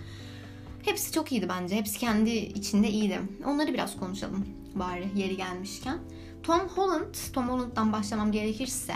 Hepsi 0.87 1.13
çok 1.13 1.33
iyiydi 1.33 1.49
bence. 1.49 1.77
Hepsi 1.77 1.99
kendi 1.99 2.31
içinde 2.31 2.89
iyiydi. 2.89 3.21
Onları 3.47 3.75
biraz 3.75 3.97
konuşalım 3.97 4.47
bari 4.75 5.09
yeri 5.15 5.37
gelmişken. 5.37 5.99
Tom 6.43 6.61
Holland, 6.61 7.15
Tom 7.33 7.49
Holland'dan 7.49 7.93
başlamam 7.93 8.33
gerekirse 8.33 8.95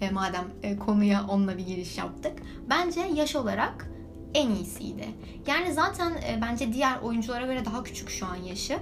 e, 0.00 0.10
madem 0.10 0.44
e, 0.62 0.76
konuya 0.76 1.24
onunla 1.28 1.58
bir 1.58 1.66
giriş 1.66 1.98
yaptık. 1.98 2.32
Bence 2.70 3.00
yaş 3.00 3.36
olarak 3.36 3.90
en 4.34 4.50
iyisiydi. 4.50 5.06
Yani 5.46 5.72
zaten 5.72 6.10
e, 6.10 6.38
bence 6.42 6.72
diğer 6.72 6.98
oyunculara 6.98 7.46
göre 7.46 7.64
daha 7.64 7.82
küçük 7.82 8.10
şu 8.10 8.26
an 8.26 8.36
yaşı. 8.36 8.78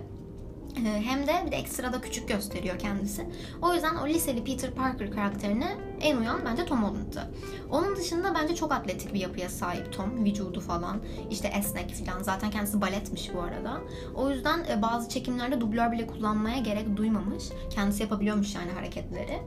Ee, 0.76 1.02
hem 1.04 1.26
de 1.26 1.32
bir 1.46 1.52
de 1.52 1.56
ekstra 1.56 1.92
da 1.92 2.00
küçük 2.00 2.28
gösteriyor 2.28 2.78
kendisi. 2.78 3.26
O 3.62 3.74
yüzden 3.74 3.94
o 3.94 4.08
liseli 4.08 4.44
Peter 4.44 4.70
Parker 4.70 5.10
karakterine 5.10 5.76
en 6.00 6.16
uyan 6.16 6.40
bence 6.44 6.64
Tom 6.64 6.84
Holland'dı. 6.84 7.34
Onun 7.70 7.96
dışında 7.96 8.34
bence 8.34 8.54
çok 8.54 8.72
atletik 8.72 9.14
bir 9.14 9.20
yapıya 9.20 9.48
sahip 9.48 9.92
Tom. 9.92 10.24
Vücudu 10.24 10.60
falan 10.60 11.00
işte 11.30 11.48
esnek 11.48 11.94
falan. 11.94 12.22
Zaten 12.22 12.50
kendisi 12.50 12.80
baletmiş 12.80 13.30
bu 13.34 13.40
arada. 13.40 13.80
O 14.14 14.30
yüzden 14.30 14.64
e, 14.70 14.82
bazı 14.82 15.08
çekimlerde 15.08 15.60
dublör 15.60 15.92
bile 15.92 16.06
kullanmaya 16.06 16.58
gerek 16.58 16.96
duymamış. 16.96 17.44
Kendisi 17.70 18.02
yapabiliyormuş 18.02 18.54
yani 18.54 18.70
hareketleri. 18.70 19.40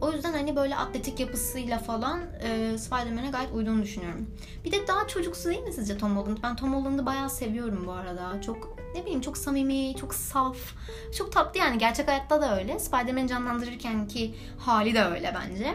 O 0.00 0.12
yüzden 0.12 0.32
hani 0.32 0.56
böyle 0.56 0.76
atletik 0.76 1.20
yapısıyla 1.20 1.78
falan 1.78 2.20
e, 2.42 2.78
Spider-Man'e 2.78 3.30
gayet 3.30 3.52
uyduğunu 3.54 3.82
düşünüyorum. 3.82 4.30
Bir 4.64 4.72
de 4.72 4.86
daha 4.86 5.08
çocuksu 5.08 5.48
değil 5.48 5.62
mi 5.62 5.72
sizce 5.72 5.98
Tom 5.98 6.16
Holland? 6.16 6.38
Ben 6.42 6.56
Tom 6.56 6.74
Holland'ı 6.74 7.06
bayağı 7.06 7.30
seviyorum 7.30 7.84
bu 7.86 7.92
arada. 7.92 8.40
Çok 8.42 8.76
ne 8.94 9.02
bileyim 9.02 9.20
çok 9.20 9.38
samimi, 9.38 9.96
çok 9.96 10.14
saf, 10.14 10.56
çok 11.18 11.32
tatlı 11.32 11.60
yani. 11.60 11.78
Gerçek 11.78 12.08
hayatta 12.08 12.42
da 12.42 12.58
öyle. 12.58 12.78
Spider-Man'i 12.78 13.28
canlandırırken 13.28 14.08
ki 14.08 14.34
hali 14.58 14.94
de 14.94 15.04
öyle 15.04 15.34
bence. 15.34 15.74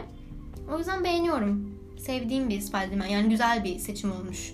O 0.74 0.78
yüzden 0.78 1.04
beğeniyorum. 1.04 1.78
Sevdiğim 1.98 2.48
bir 2.48 2.60
Spider-Man. 2.60 3.06
Yani 3.06 3.28
güzel 3.28 3.64
bir 3.64 3.78
seçim 3.78 4.12
olmuş. 4.12 4.52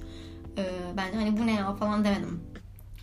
Ee, 0.59 0.71
ben 0.97 1.13
hani 1.13 1.39
bu 1.39 1.47
ne 1.47 1.55
ya 1.55 1.75
falan 1.75 2.05
demedim. 2.05 2.41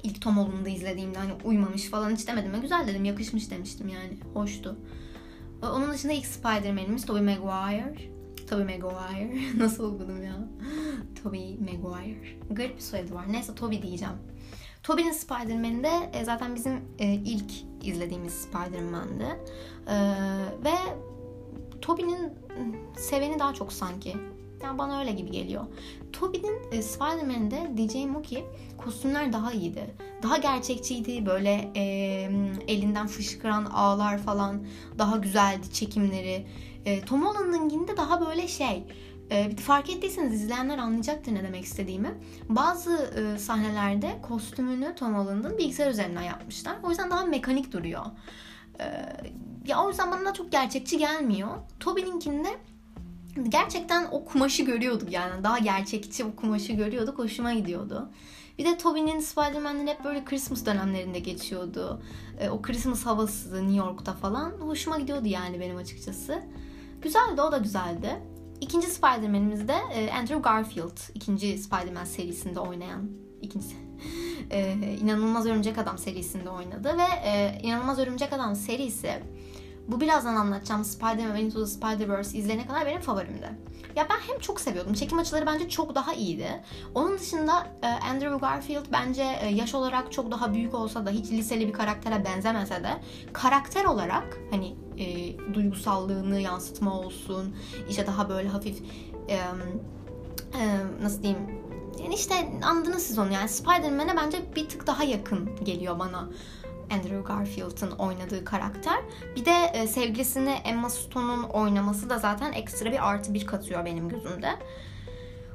İlk 0.04 0.22
Tom 0.22 0.38
Holland'ı 0.38 0.70
izlediğimde 0.70 1.20
hani 1.20 1.32
uymamış 1.44 1.90
falan 1.90 2.10
hiç 2.10 2.28
demedim. 2.28 2.62
Güzel 2.62 2.88
dedim, 2.88 3.06
yakışmış 3.06 3.52
demiştim 3.52 3.88
yani. 3.90 4.18
Hoştu. 4.34 4.78
Onun 5.62 5.92
dışında 5.94 6.14
ilk 6.14 6.26
Spider-Man'imiz 6.26 7.06
Tobey 7.06 7.22
Maguire. 7.22 7.96
Tobey 8.50 8.78
Maguire. 8.78 9.58
Nasıl 9.58 9.96
okudum 9.96 10.24
ya? 10.24 10.36
Tobey 11.24 11.58
Maguire. 11.58 12.40
Garip 12.50 12.76
bir 12.76 12.82
soyadı 12.82 13.14
var. 13.14 13.26
Neyse 13.32 13.56
Tobey 13.56 13.82
diyeceğim. 13.82 14.16
Tobey'nin 14.84 15.12
Spider-Man'de 15.12 16.10
e, 16.14 16.26
zaten 16.26 16.56
bizim 16.56 16.74
e, 17.00 17.14
ilk 17.14 17.52
izlediğimiz 17.84 18.34
Spider-Man'di. 18.34 19.40
E, 19.88 19.96
ve 20.64 20.76
Tobey'nin 21.82 22.34
seveni 22.98 23.40
daha 23.40 23.54
çok 23.54 23.74
sanki. 23.74 24.16
Yani 24.64 24.78
bana 24.78 25.00
öyle 25.00 25.12
gibi 25.12 25.32
geliyor. 25.32 25.66
Tobey'nin 26.14 26.60
e, 26.72 26.82
Spider-Man'de 26.82 27.78
diyeceğim 27.78 28.16
o 28.16 28.22
ki 28.22 28.46
kostümler 28.78 29.34
daha 29.34 29.52
iyiydi. 29.52 29.96
Daha 30.24 30.38
gerçekçiydi. 30.38 31.26
Böyle 31.26 31.72
e, 31.76 31.84
elinden 32.68 33.08
fışkıran 33.08 33.66
ağlar 33.66 34.18
falan 34.18 34.66
daha 34.98 35.18
güzeldi 35.18 35.74
çekimleri. 35.74 36.48
E, 36.86 37.02
Tom 37.02 37.26
Holland'ınkinde 37.26 37.98
daha 37.98 38.26
böyle 38.26 38.48
şey 38.48 38.84
e, 39.32 39.56
fark 39.56 39.90
ettiyseniz 39.90 40.34
izleyenler 40.44 40.78
anlayacaktır 40.78 41.34
ne 41.34 41.44
demek 41.44 41.64
istediğimi. 41.64 42.18
Bazı 42.50 42.94
e, 42.96 43.40
sahnelerde 43.40 44.20
kostümünü 44.22 44.96
Tom 44.96 45.16
Holland'ın 45.16 45.58
bilgisayar 45.58 45.92
üzerinden 45.92 46.22
yapmışlar. 46.22 46.76
O 46.84 46.90
yüzden 46.90 47.12
daha 47.12 47.26
mekanik 47.26 47.72
duruyor. 47.72 48.06
E, 48.80 48.86
ya 49.68 49.84
o 49.84 49.90
yüzden 49.90 50.12
bana 50.12 50.34
çok 50.34 50.52
gerçekçi 50.52 50.98
gelmiyor. 50.98 51.50
Tobey'ninkinde 51.80 52.50
gerçekten 53.50 54.08
o 54.12 54.26
kumaşı 54.26 54.64
görüyorduk 54.64 55.12
yani. 55.12 55.44
Daha 55.44 55.60
gerçekçi 55.60 56.24
o 56.24 56.36
kumaşı 56.36 56.74
görüyorduk. 56.74 57.20
Hoşuma 57.20 57.54
gidiyordu. 57.54 58.10
Bir 58.58 58.66
de 58.66 58.78
Tobey'nin 58.78 59.20
Spider-Man'den 59.20 59.88
hep 59.88 60.04
böyle 60.04 60.26
Christmas 60.26 60.66
dönemlerinde 60.66 61.20
geçiyordu. 61.20 62.02
E, 62.40 62.50
o 62.50 62.62
Christmas 62.62 63.06
havası 63.06 63.56
New 63.56 63.78
York'ta 63.78 64.14
falan. 64.14 64.52
Hoşuma 64.52 65.00
gidiyordu 65.00 65.28
yani 65.28 65.60
benim 65.60 65.78
açıkçası. 65.78 66.44
Güzeldi, 67.02 67.42
o 67.42 67.52
da 67.52 67.58
güzeldi. 67.58 68.22
İkinci 68.62 68.88
Spider-Man'imiz 68.88 69.68
de 69.68 69.76
e, 69.94 70.12
Andrew 70.12 70.40
Garfield. 70.40 70.98
ikinci 71.14 71.58
Spider-Man 71.58 72.06
serisinde 72.06 72.60
oynayan. 72.60 73.10
ikincisi. 73.42 73.76
e, 74.52 74.76
İnanılmaz 75.02 75.46
Örümcek 75.46 75.78
Adam 75.78 75.98
serisinde 75.98 76.50
oynadı 76.50 76.98
ve 76.98 77.30
e, 77.30 77.60
İnanılmaz 77.64 78.00
Örümcek 78.00 78.34
Adam 78.34 78.56
serisi 78.56 79.24
bu 79.88 80.02
birazdan 80.02 80.36
anlatacağım 80.36 80.84
Spider-Man 80.84 81.38
Into 81.38 81.66
the 81.66 81.72
Spider-Verse 81.72 82.38
izleyene 82.38 82.68
kadar 82.68 82.86
benim 82.86 83.02
favorimdi. 83.02 83.50
Ya 83.96 84.08
ben 84.10 84.20
hem 84.34 84.40
çok 84.40 84.62
seviyordum. 84.62 84.94
Çekim 84.94 85.20
açıları 85.20 85.46
bence 85.46 85.70
çok 85.70 85.96
daha 85.96 86.14
iyiydi. 86.14 86.64
Onun 86.96 87.18
dışında 87.18 87.68
e, 87.82 87.88
Andrew 87.88 88.38
Garfield 88.38 88.86
bence 88.92 89.24
e, 89.42 89.50
yaş 89.50 89.76
olarak 89.76 90.12
çok 90.12 90.32
daha 90.32 90.54
büyük 90.54 90.74
olsa 90.74 91.06
da 91.06 91.10
hiç 91.10 91.32
liseli 91.32 91.68
bir 91.68 91.74
karaktere 91.74 92.26
benzemese 92.26 92.84
de 92.84 92.90
karakter 93.34 93.86
olarak 93.86 94.38
hani 94.52 94.76
e, 94.98 95.38
duygusallığını 95.54 96.40
yansıtma 96.40 97.00
olsun 97.00 97.56
işte 97.90 98.08
daha 98.08 98.30
böyle 98.30 98.50
hafif 98.50 98.82
e, 99.28 99.34
e, 99.34 99.42
nasıl 101.02 101.24
diyeyim 101.24 101.66
yani 102.04 102.16
işte 102.16 102.36
anladınız 102.64 103.04
siz 103.04 103.20
onu 103.20 103.34
yani 103.34 103.50
Spider-Man'e 103.50 104.18
bence 104.18 104.38
bir 104.56 104.70
tık 104.70 104.88
daha 104.88 105.04
yakın 105.04 105.50
geliyor 105.64 106.00
bana. 106.00 106.30
Andrew 106.92 107.22
Garfield'ın 107.22 107.92
oynadığı 107.92 108.46
karakter. 108.46 108.98
Bir 109.36 109.46
de 109.46 109.72
e, 109.74 109.88
sevgilisini 109.88 110.50
Emma 110.50 110.90
Stone'un 110.90 111.44
oynaması 111.44 112.10
da 112.10 112.20
zaten 112.20 112.54
ekstra 112.54 112.92
bir 112.92 113.10
artı 113.10 113.34
bir 113.34 113.46
katıyor 113.46 113.86
benim 113.86 114.10
gözümde. 114.10 114.50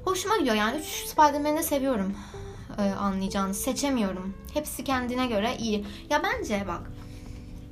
Hoşuma 0.04 0.36
gidiyor 0.36 0.56
yani. 0.56 0.78
Üç 0.78 0.84
Spider-Man'i 0.84 1.58
de 1.58 1.62
seviyorum 1.62 2.14
e, 2.78 2.82
anlayacağınız. 2.82 3.60
Seçemiyorum. 3.60 4.34
Hepsi 4.54 4.84
kendine 4.84 5.26
göre 5.26 5.56
iyi. 5.58 5.86
Ya 6.10 6.22
bence 6.22 6.64
bak 6.68 6.90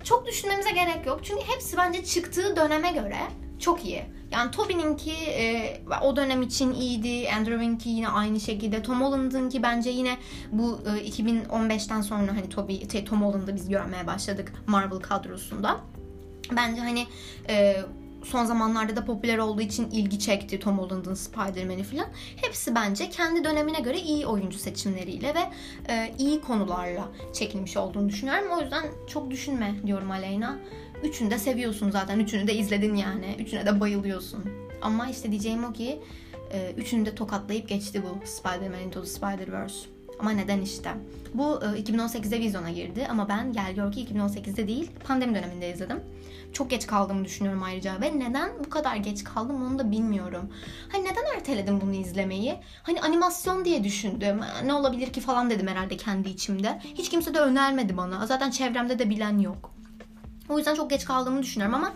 çok 0.05 0.27
düşünmemize 0.27 0.71
gerek 0.71 1.07
yok. 1.07 1.21
Çünkü 1.23 1.43
hepsi 1.47 1.77
bence 1.77 2.05
çıktığı 2.05 2.57
döneme 2.57 2.93
göre 2.93 3.19
çok 3.59 3.85
iyi. 3.85 4.03
Yani 4.31 4.51
Tobey'ninki 4.51 5.13
e, 5.13 5.77
o 6.03 6.17
dönem 6.17 6.43
için 6.43 6.73
iyiydi. 6.73 7.31
Andrew'inki 7.31 7.89
yine 7.89 8.09
aynı 8.09 8.41
şekilde. 8.41 8.83
Tom 8.83 9.01
Holland'ınki 9.01 9.63
bence 9.63 9.91
yine 9.91 10.17
bu 10.53 10.81
e, 10.87 11.09
2015'ten 11.09 12.01
sonra 12.01 12.33
hani 12.33 12.49
Tobey, 12.49 12.89
şey, 12.93 13.05
Tom 13.05 13.23
Holland'ı 13.23 13.55
biz 13.55 13.69
görmeye 13.69 14.07
başladık 14.07 14.53
Marvel 14.67 14.99
kadrosunda. 14.99 15.81
Bence 16.57 16.81
hani 16.81 17.07
e, 17.49 17.77
son 18.25 18.45
zamanlarda 18.45 18.97
da 18.97 19.05
popüler 19.05 19.39
olduğu 19.39 19.61
için 19.61 19.91
ilgi 19.91 20.19
çekti 20.19 20.61
Tom 20.61 20.79
Holland'ın 20.79 21.15
Spider-Man'i 21.15 21.83
falan. 21.83 22.07
Hepsi 22.37 22.75
bence 22.75 23.11
kendi 23.11 23.45
dönemine 23.45 23.81
göre 23.81 23.99
iyi 24.01 24.27
oyuncu 24.27 24.59
seçimleriyle 24.59 25.35
ve 25.35 25.51
e, 25.93 26.15
iyi 26.19 26.41
konularla 26.41 27.09
çekilmiş 27.33 27.77
olduğunu 27.77 28.09
düşünüyorum. 28.09 28.51
O 28.59 28.61
yüzden 28.61 28.85
çok 29.07 29.31
düşünme 29.31 29.75
diyorum 29.87 30.11
Aleyna. 30.11 30.59
Üçünü 31.05 31.31
de 31.31 31.39
seviyorsun 31.39 31.91
zaten. 31.91 32.19
Üçünü 32.19 32.47
de 32.47 32.55
izledin 32.55 32.95
yani. 32.95 33.37
Üçüne 33.39 33.67
de 33.67 33.81
bayılıyorsun. 33.81 34.45
Ama 34.83 35.09
işte 35.09 35.31
diyeceğim 35.31 35.65
o 35.65 35.73
ki 35.73 36.01
E, 36.53 36.73
üçünü 36.77 37.07
de 37.07 37.15
tokatlayıp 37.15 37.69
geçti 37.69 38.03
bu 38.03 38.27
Spider-Man 38.27 38.81
Into 38.81 39.03
the 39.03 39.07
Spider-Verse. 39.07 39.87
Ama 40.19 40.31
neden 40.31 40.61
işte? 40.61 40.91
Bu 41.35 41.43
2018'de 41.43 42.41
vizyona 42.41 42.71
girdi 42.71 43.07
ama 43.11 43.29
ben 43.29 43.53
gel 43.53 43.75
gör 43.75 43.93
ki 43.93 44.05
2018'de 44.05 44.69
değil 44.69 44.91
pandemi 45.05 45.35
döneminde 45.35 45.73
izledim. 45.73 46.01
Çok 46.53 46.71
geç 46.71 46.87
kaldığımı 46.87 47.25
düşünüyorum 47.25 47.63
ayrıca 47.63 48.01
ve 48.01 48.19
neden 48.19 48.51
bu 48.65 48.71
kadar 48.71 48.97
geç 48.97 49.25
kaldım 49.25 49.63
onu 49.63 49.79
da 49.79 49.91
bilmiyorum. 49.91 50.53
Hani 50.93 51.05
neden 51.05 51.37
erteledim 51.37 51.81
bunu 51.81 51.95
izlemeyi? 51.95 52.55
Hani 52.83 53.01
animasyon 53.01 53.65
diye 53.65 53.85
düşündüm. 53.85 54.41
Ne 54.65 54.75
olabilir 54.75 55.13
ki 55.13 55.21
falan 55.21 55.51
dedim 55.51 55.67
herhalde 55.67 55.97
kendi 55.97 56.29
içimde. 56.29 56.81
Hiç 56.95 57.11
kimse 57.11 57.35
de 57.35 57.39
önermedi 57.41 57.97
bana. 57.97 58.27
Zaten 58.27 58.51
çevremde 58.51 58.99
de 58.99 59.11
bilen 59.11 59.39
yok. 59.39 59.78
O 60.49 60.59
yüzden 60.59 60.75
çok 60.75 60.91
geç 60.91 61.05
kaldığımı 61.05 61.43
düşünüyorum 61.43 61.75
ama 61.75 61.93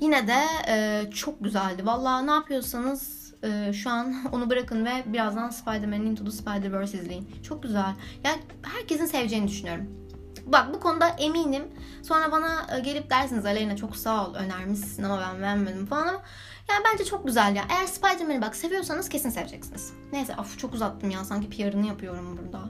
yine 0.00 0.28
de 0.28 0.42
e, 0.68 1.04
çok 1.10 1.44
güzeldi. 1.44 1.86
Valla 1.86 2.22
ne 2.22 2.30
yapıyorsanız 2.30 3.34
e, 3.42 3.72
şu 3.72 3.90
an 3.90 4.14
onu 4.32 4.50
bırakın 4.50 4.84
ve 4.84 5.02
birazdan 5.06 5.50
Spider-Man 5.50 6.00
Into 6.00 6.24
the 6.24 6.30
Spider-Verse 6.30 6.98
izleyin. 6.98 7.30
Çok 7.42 7.62
güzel. 7.62 7.94
Yani 8.24 8.40
herkesin 8.62 9.06
seveceğini 9.06 9.48
düşünüyorum. 9.48 10.02
Bak 10.46 10.74
bu 10.74 10.80
konuda 10.80 11.08
eminim. 11.08 11.62
Sonra 12.02 12.32
bana 12.32 12.76
e, 12.76 12.80
gelip 12.80 13.10
dersiniz 13.10 13.46
Aleyna 13.46 13.76
çok 13.76 13.96
sağ 13.96 14.26
ol 14.26 14.34
önermişsin 14.34 15.02
ama 15.02 15.20
ben 15.20 15.42
beğenmedim 15.42 15.86
falan 15.86 16.08
ama 16.08 16.22
yani 16.68 16.84
bence 16.92 17.04
çok 17.04 17.26
güzel 17.26 17.56
ya. 17.56 17.64
Eğer 17.70 17.86
Spider-Man'i 17.86 18.42
bak 18.42 18.56
seviyorsanız 18.56 19.08
kesin 19.08 19.30
seveceksiniz. 19.30 19.92
Neyse 20.12 20.36
of 20.38 20.58
çok 20.58 20.74
uzattım 20.74 21.10
ya 21.10 21.24
sanki 21.24 21.50
PR'ını 21.50 21.86
yapıyorum 21.86 22.38
burada. 22.42 22.60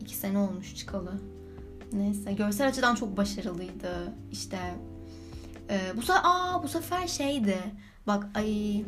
İki 0.00 0.16
sene 0.16 0.38
olmuş 0.38 0.76
çıkalı. 0.76 1.12
Neyse 1.92 2.32
görsel 2.32 2.68
açıdan 2.68 2.94
çok 2.94 3.16
başarılıydı. 3.16 4.14
İşte 4.32 4.58
e, 5.70 5.96
bu 5.96 6.00
sefer 6.02 6.20
aa 6.24 6.62
bu 6.62 6.68
sefer 6.68 7.06
şeydi. 7.06 7.58
Bak 8.06 8.28
ay 8.34 8.84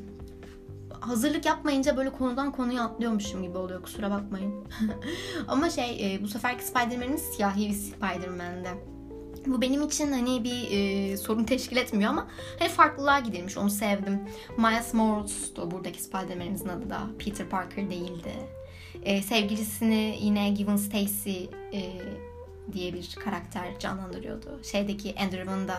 hazırlık 1.00 1.46
yapmayınca 1.46 1.96
böyle 1.96 2.12
konudan 2.12 2.52
konuya 2.52 2.84
atlıyormuşum 2.84 3.42
gibi 3.42 3.58
oluyor 3.58 3.82
kusura 3.82 4.10
bakmayın. 4.10 4.64
Ama 5.48 5.70
şey 5.70 6.14
e, 6.14 6.22
bu 6.22 6.28
seferki 6.28 6.64
Spider-Man'imiz 6.64 7.22
siyahi 7.22 7.68
bir 7.68 7.74
Spider-Man'de. 7.74 8.70
Bu 9.46 9.62
benim 9.62 9.82
için 9.82 10.12
hani 10.12 10.44
bir 10.44 10.70
e, 10.70 11.16
sorun 11.16 11.44
teşkil 11.44 11.76
etmiyor 11.76 12.10
ama 12.10 12.28
hani 12.58 12.68
farklılığa 12.68 13.20
gidilmiş 13.20 13.56
onu 13.56 13.70
sevdim. 13.70 14.20
Miles 14.58 14.94
Morales'tu 14.94 15.70
buradaki 15.70 16.02
Spider-Man'imizin 16.02 16.68
adı 16.68 16.90
da. 16.90 17.00
Peter 17.18 17.48
Parker 17.48 17.90
değildi. 17.90 18.32
E, 19.02 19.22
sevgilisini 19.22 20.18
yine 20.20 20.50
Gwen 20.50 20.76
Stacy 20.76 21.44
e, 21.72 22.00
diye 22.72 22.94
bir 22.94 23.14
karakter 23.24 23.78
canlandırıyordu. 23.78 24.60
Şeydeki 24.64 25.14
Andrew'un 25.18 25.68
da 25.68 25.78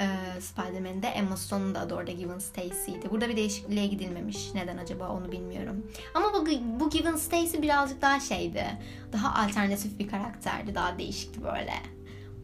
e, 0.00 0.06
Spider-Man'de 0.40 1.06
Emma 1.06 1.36
Stone'un 1.36 1.74
da 1.74 1.80
adı 1.80 1.94
orada 1.94 2.12
Given 2.12 2.38
Stacy'ydi. 2.38 3.10
Burada 3.10 3.28
bir 3.28 3.36
değişikliğe 3.36 3.86
gidilmemiş. 3.86 4.54
Neden 4.54 4.76
acaba 4.76 5.08
onu 5.08 5.32
bilmiyorum. 5.32 5.86
Ama 6.14 6.32
bu, 6.34 6.46
bu 6.80 6.90
Given 6.90 7.16
Stacy 7.16 7.62
birazcık 7.62 8.02
daha 8.02 8.20
şeydi. 8.20 8.64
Daha 9.12 9.44
alternatif 9.44 9.98
bir 9.98 10.08
karakterdi. 10.08 10.74
Daha 10.74 10.98
değişikti 10.98 11.44
böyle. 11.44 11.74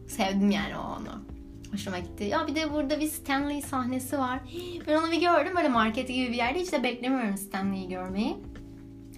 Sevdim 0.07 0.51
yani 0.51 0.77
onu. 0.77 1.23
Hoşuma 1.71 1.99
gitti. 1.99 2.23
Ya 2.23 2.47
bir 2.47 2.55
de 2.55 2.73
burada 2.73 2.99
bir 2.99 3.07
Stanley 3.07 3.61
sahnesi 3.61 4.19
var. 4.19 4.39
Ben 4.87 4.95
onu 4.95 5.11
bir 5.11 5.21
gördüm 5.21 5.53
böyle 5.55 5.69
market 5.69 6.07
gibi 6.07 6.27
bir 6.27 6.37
yerde. 6.37 6.59
Hiç 6.59 6.71
de 6.71 6.83
beklemiyorum 6.83 7.37
Stanley'i 7.37 7.89
görmeyi. 7.89 8.37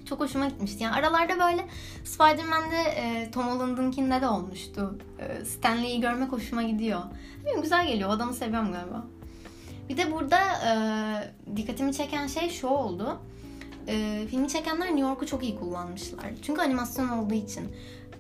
Çok 0.06 0.20
hoşuma 0.20 0.48
gitmişti. 0.48 0.84
Yani 0.84 0.96
aralarda 0.96 1.40
böyle 1.40 1.66
Spider-Man'de 2.04 2.82
e, 2.82 3.32
Tom 3.32 3.48
Holland'ınkinde 3.48 4.22
de 4.22 4.28
olmuştu. 4.28 4.98
E, 5.20 5.46
Stanley'i 5.46 6.02
görmek 6.02 6.32
hoşuma 6.32 6.64
gidiyor. 6.64 7.02
Bilmiyorum, 7.38 7.62
güzel 7.62 7.88
geliyor. 7.88 8.10
Adamı 8.10 8.34
seviyorum 8.34 8.72
galiba. 8.72 9.06
Bir 9.90 9.98
de 9.98 10.12
burada 10.12 10.40
e, 10.40 10.76
dikkatimi 11.56 11.94
çeken 11.94 12.28
şey 12.28 12.50
şu 12.50 12.68
oldu. 12.68 13.20
E, 13.88 14.26
filmi 14.30 14.48
çekenler 14.48 14.88
New 14.88 15.02
York'u 15.02 15.26
çok 15.26 15.44
iyi 15.44 15.56
kullanmışlar. 15.56 16.26
Çünkü 16.42 16.62
animasyon 16.62 17.10
olduğu 17.10 17.34
için. 17.34 17.72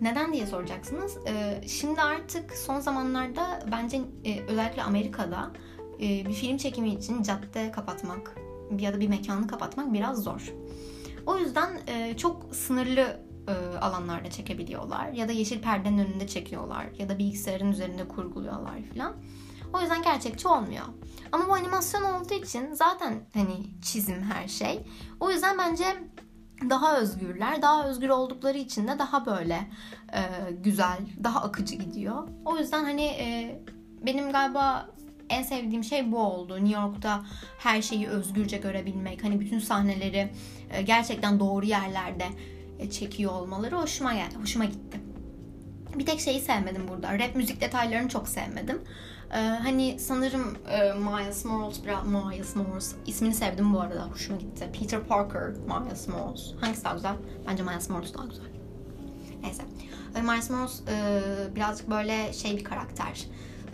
Neden 0.01 0.33
diye 0.33 0.47
soracaksınız. 0.47 1.17
E, 1.27 1.61
şimdi 1.67 2.01
artık 2.01 2.51
son 2.57 2.79
zamanlarda 2.79 3.59
bence 3.71 4.01
e, 4.25 4.41
özellikle 4.41 4.83
Amerika'da 4.83 5.51
e, 6.01 6.25
bir 6.25 6.33
film 6.33 6.57
çekimi 6.57 6.89
için 6.89 7.23
cadde 7.23 7.71
kapatmak 7.71 8.35
ya 8.79 8.93
da 8.93 8.99
bir 8.99 9.07
mekanı 9.07 9.47
kapatmak 9.47 9.93
biraz 9.93 10.23
zor. 10.23 10.53
O 11.25 11.37
yüzden 11.37 11.79
e, 11.87 12.17
çok 12.17 12.55
sınırlı 12.55 13.19
e, 13.47 13.77
alanlarda 13.77 14.29
çekebiliyorlar. 14.29 15.09
Ya 15.09 15.27
da 15.27 15.31
yeşil 15.31 15.61
perdenin 15.61 15.97
önünde 15.97 16.27
çekiyorlar. 16.27 16.85
Ya 16.97 17.09
da 17.09 17.17
bilgisayarın 17.17 17.71
üzerinde 17.71 18.07
kurguluyorlar 18.07 18.83
falan. 18.93 19.13
O 19.73 19.81
yüzden 19.81 20.01
gerçekçi 20.01 20.47
olmuyor. 20.47 20.85
Ama 21.31 21.47
bu 21.47 21.53
animasyon 21.53 22.01
olduğu 22.01 22.33
için 22.33 22.73
zaten 22.73 23.13
hani 23.33 23.81
çizim 23.81 24.23
her 24.23 24.47
şey. 24.47 24.85
O 25.19 25.31
yüzden 25.31 25.57
bence 25.57 25.85
daha 26.69 26.97
özgürler. 26.97 27.61
Daha 27.61 27.87
özgür 27.87 28.09
oldukları 28.09 28.57
için 28.57 28.87
de 28.87 28.99
daha 28.99 29.25
böyle 29.25 29.69
e, 30.13 30.51
güzel, 30.51 30.99
daha 31.23 31.41
akıcı 31.41 31.75
gidiyor. 31.75 32.27
O 32.45 32.57
yüzden 32.57 32.83
hani 32.83 33.05
e, 33.05 33.59
benim 34.05 34.31
galiba 34.31 34.89
en 35.29 35.43
sevdiğim 35.43 35.83
şey 35.83 36.11
bu 36.11 36.17
oldu. 36.19 36.55
New 36.55 36.81
York'ta 36.81 37.23
her 37.57 37.81
şeyi 37.81 38.07
özgürce 38.07 38.57
görebilmek. 38.57 39.23
Hani 39.23 39.39
bütün 39.39 39.59
sahneleri 39.59 40.29
e, 40.71 40.81
gerçekten 40.81 41.39
doğru 41.39 41.65
yerlerde 41.65 42.25
e, 42.79 42.89
çekiyor 42.89 43.31
olmaları 43.31 43.75
hoşuma 43.75 44.13
geldi. 44.13 44.35
Hoşuma 44.41 44.65
gitti. 44.65 44.99
Bir 45.95 46.05
tek 46.05 46.19
şeyi 46.19 46.39
sevmedim 46.39 46.87
burada. 46.87 47.19
Rap 47.19 47.35
müzik 47.35 47.61
detaylarını 47.61 48.09
çok 48.09 48.27
sevmedim. 48.27 48.81
Ee, 49.31 49.37
hani 49.37 49.99
sanırım 49.99 50.57
e, 50.69 50.93
Miles 50.93 51.45
Morales 51.45 51.83
biraz 51.83 52.05
Miles 52.07 52.55
Morales 52.55 52.95
ismini 53.07 53.33
sevdim 53.33 53.73
bu 53.73 53.81
arada. 53.81 54.07
Hoşuma 54.11 54.39
gitti. 54.39 54.69
Peter 54.79 55.03
Parker, 55.03 55.49
Miles 55.49 56.07
Morales. 56.07 56.53
Hangisi 56.61 56.83
daha 56.83 56.93
güzel? 56.93 57.15
Bence 57.47 57.63
Miles 57.63 57.89
Morales 57.89 58.13
daha 58.13 58.25
güzel. 58.25 58.45
Neyse. 59.41 59.63
Miles 60.21 60.49
Morales 60.49 60.81
e, 60.87 61.55
birazcık 61.55 61.89
böyle 61.89 62.33
şey 62.33 62.57
bir 62.57 62.63
karakter 62.63 63.25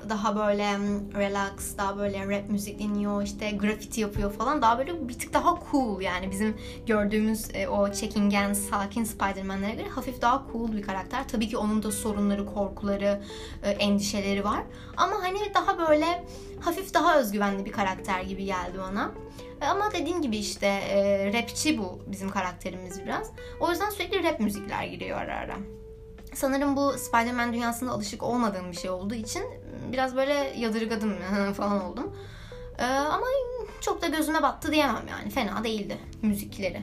daha 0.10 0.36
böyle 0.36 0.78
relax, 1.16 1.78
daha 1.78 1.98
böyle 1.98 2.38
rap 2.38 2.50
müzik 2.50 2.80
dinliyor, 2.80 3.24
işte 3.24 3.52
graffiti 3.52 4.02
yapıyor 4.02 4.32
falan. 4.32 4.62
Daha 4.62 4.78
böyle 4.78 5.10
bir 5.10 5.20
tık 5.20 5.34
daha 5.34 5.60
cool 5.72 6.02
yani 6.02 6.32
bizim 6.32 6.58
gördüğümüz 6.86 7.48
e, 7.54 7.68
o 7.68 7.92
çekingen, 7.92 8.54
sakin 8.54 9.04
Spider-Man'lere 9.04 9.76
göre 9.76 9.90
hafif 9.90 10.22
daha 10.22 10.44
cool 10.52 10.72
bir 10.72 10.82
karakter. 10.82 11.28
Tabii 11.28 11.48
ki 11.48 11.58
onun 11.58 11.84
da 11.84 11.92
sorunları, 11.92 12.46
korkuları, 12.46 13.22
e, 13.64 13.70
endişeleri 13.70 14.44
var. 14.44 14.64
Ama 14.98 15.16
hani 15.22 15.54
daha 15.54 15.90
böyle 15.90 16.24
hafif 16.60 16.94
daha 16.94 17.20
özgüvenli 17.20 17.66
bir 17.66 17.72
karakter 17.72 18.22
gibi 18.22 18.46
geldi 18.46 18.78
bana. 18.78 19.12
E, 19.62 19.66
ama 19.66 19.92
dediğim 19.92 20.22
gibi 20.22 20.38
işte 20.38 20.82
rapçi 21.34 21.78
bu 21.78 22.00
bizim 22.08 22.30
karakterimiz 22.30 23.06
biraz. 23.06 23.32
O 23.60 23.70
yüzden 23.70 23.90
sürekli 23.90 24.24
rap 24.24 24.40
müzikler 24.40 24.84
giriyor 24.84 25.18
ara 25.18 25.36
ara. 25.36 25.56
Sanırım 26.34 26.76
bu 26.76 26.94
Spider-Man 26.98 27.54
dünyasında 27.54 27.92
alışık 27.92 28.24
olmadığım 28.24 28.72
bir 28.72 28.78
şey 28.78 28.90
olduğu 28.90 29.16
için 29.16 29.44
biraz 29.92 30.16
böyle 30.16 30.34
yadırgadım 30.58 31.16
falan 31.54 31.84
oldum. 31.84 32.16
Ee, 32.80 32.86
ama 32.86 33.26
çok 33.82 34.02
da 34.02 34.08
gözüme 34.08 34.42
battı 34.42 34.72
diyemem 34.72 35.08
yani. 35.10 35.30
Fena 35.30 35.64
değildi 35.64 35.98
müzikleri. 36.22 36.82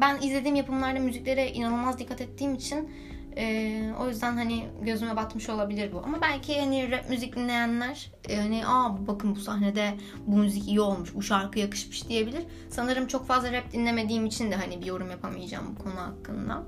Ben 0.00 0.18
izlediğim 0.22 0.56
yapımlarda 0.56 1.00
müziklere 1.00 1.50
inanılmaz 1.50 1.98
dikkat 1.98 2.20
ettiğim 2.20 2.54
için 2.54 2.90
e, 3.36 3.94
o 4.00 4.08
yüzden 4.08 4.36
hani 4.36 4.66
gözüme 4.82 5.16
batmış 5.16 5.48
olabilir 5.48 5.92
bu. 5.92 6.02
Ama 6.04 6.20
belki 6.20 6.60
hani 6.60 6.90
rap 6.90 7.10
müzik 7.10 7.36
dinleyenler 7.36 8.12
e, 8.28 8.36
hani 8.36 8.66
aa 8.66 9.06
bakın 9.06 9.34
bu 9.34 9.40
sahnede 9.40 9.94
bu 10.26 10.36
müzik 10.36 10.68
iyi 10.68 10.80
olmuş, 10.80 11.14
bu 11.14 11.22
şarkı 11.22 11.58
yakışmış 11.58 12.08
diyebilir. 12.08 12.42
Sanırım 12.68 13.06
çok 13.06 13.26
fazla 13.26 13.52
rap 13.52 13.72
dinlemediğim 13.72 14.26
için 14.26 14.50
de 14.50 14.56
hani 14.56 14.80
bir 14.80 14.86
yorum 14.86 15.10
yapamayacağım 15.10 15.76
bu 15.76 15.82
konu 15.84 16.00
hakkında. 16.00 16.62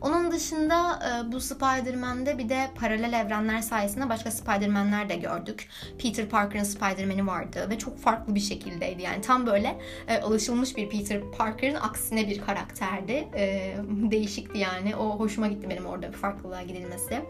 Onun 0.00 0.30
dışında 0.30 1.00
e, 1.08 1.32
bu 1.32 1.40
Spider-Man'de 1.40 2.38
bir 2.38 2.48
de 2.48 2.70
paralel 2.74 3.12
evrenler 3.12 3.60
sayesinde 3.60 4.08
başka 4.08 4.30
Spider-Man'ler 4.30 5.08
de 5.08 5.16
gördük. 5.16 5.68
Peter 5.98 6.28
Parker'ın 6.28 6.64
Spider-Man'i 6.64 7.26
vardı 7.26 7.66
ve 7.70 7.78
çok 7.78 7.98
farklı 7.98 8.34
bir 8.34 8.40
şekildeydi. 8.40 9.02
Yani 9.02 9.20
tam 9.20 9.46
böyle 9.46 9.78
e, 10.08 10.18
alışılmış 10.18 10.76
bir 10.76 10.90
Peter 10.90 11.20
Parker'ın 11.38 11.74
aksine 11.74 12.28
bir 12.28 12.40
karakterdi. 12.40 13.28
E, 13.34 13.76
değişikti 13.88 14.58
yani. 14.58 14.96
O 14.96 15.18
hoşuma 15.18 15.46
gitti 15.46 15.70
benim 15.70 15.86
orada 15.86 16.08
bir 16.08 16.16
farklılığa 16.16 16.62
gidilmesi. 16.62 17.22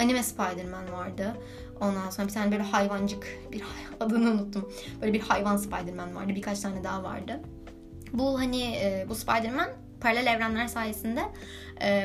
Anime 0.00 0.22
Spider-Man 0.22 0.92
vardı. 0.92 1.36
Ondan 1.80 2.10
sonra 2.10 2.28
bir 2.28 2.32
tane 2.32 2.52
böyle 2.52 2.62
hayvancık, 2.62 3.26
bir 3.52 3.62
adını 4.00 4.30
unuttum. 4.30 4.72
Böyle 5.00 5.12
bir 5.12 5.20
hayvan 5.20 5.56
Spider-Man 5.56 6.14
vardı. 6.14 6.32
Birkaç 6.34 6.60
tane 6.60 6.84
daha 6.84 7.02
vardı. 7.02 7.40
Bu 8.12 8.38
hani 8.38 8.78
bu 9.08 9.14
Spider-Man 9.14 9.68
paralel 10.02 10.26
evrenler 10.26 10.66
sayesinde 10.66 11.22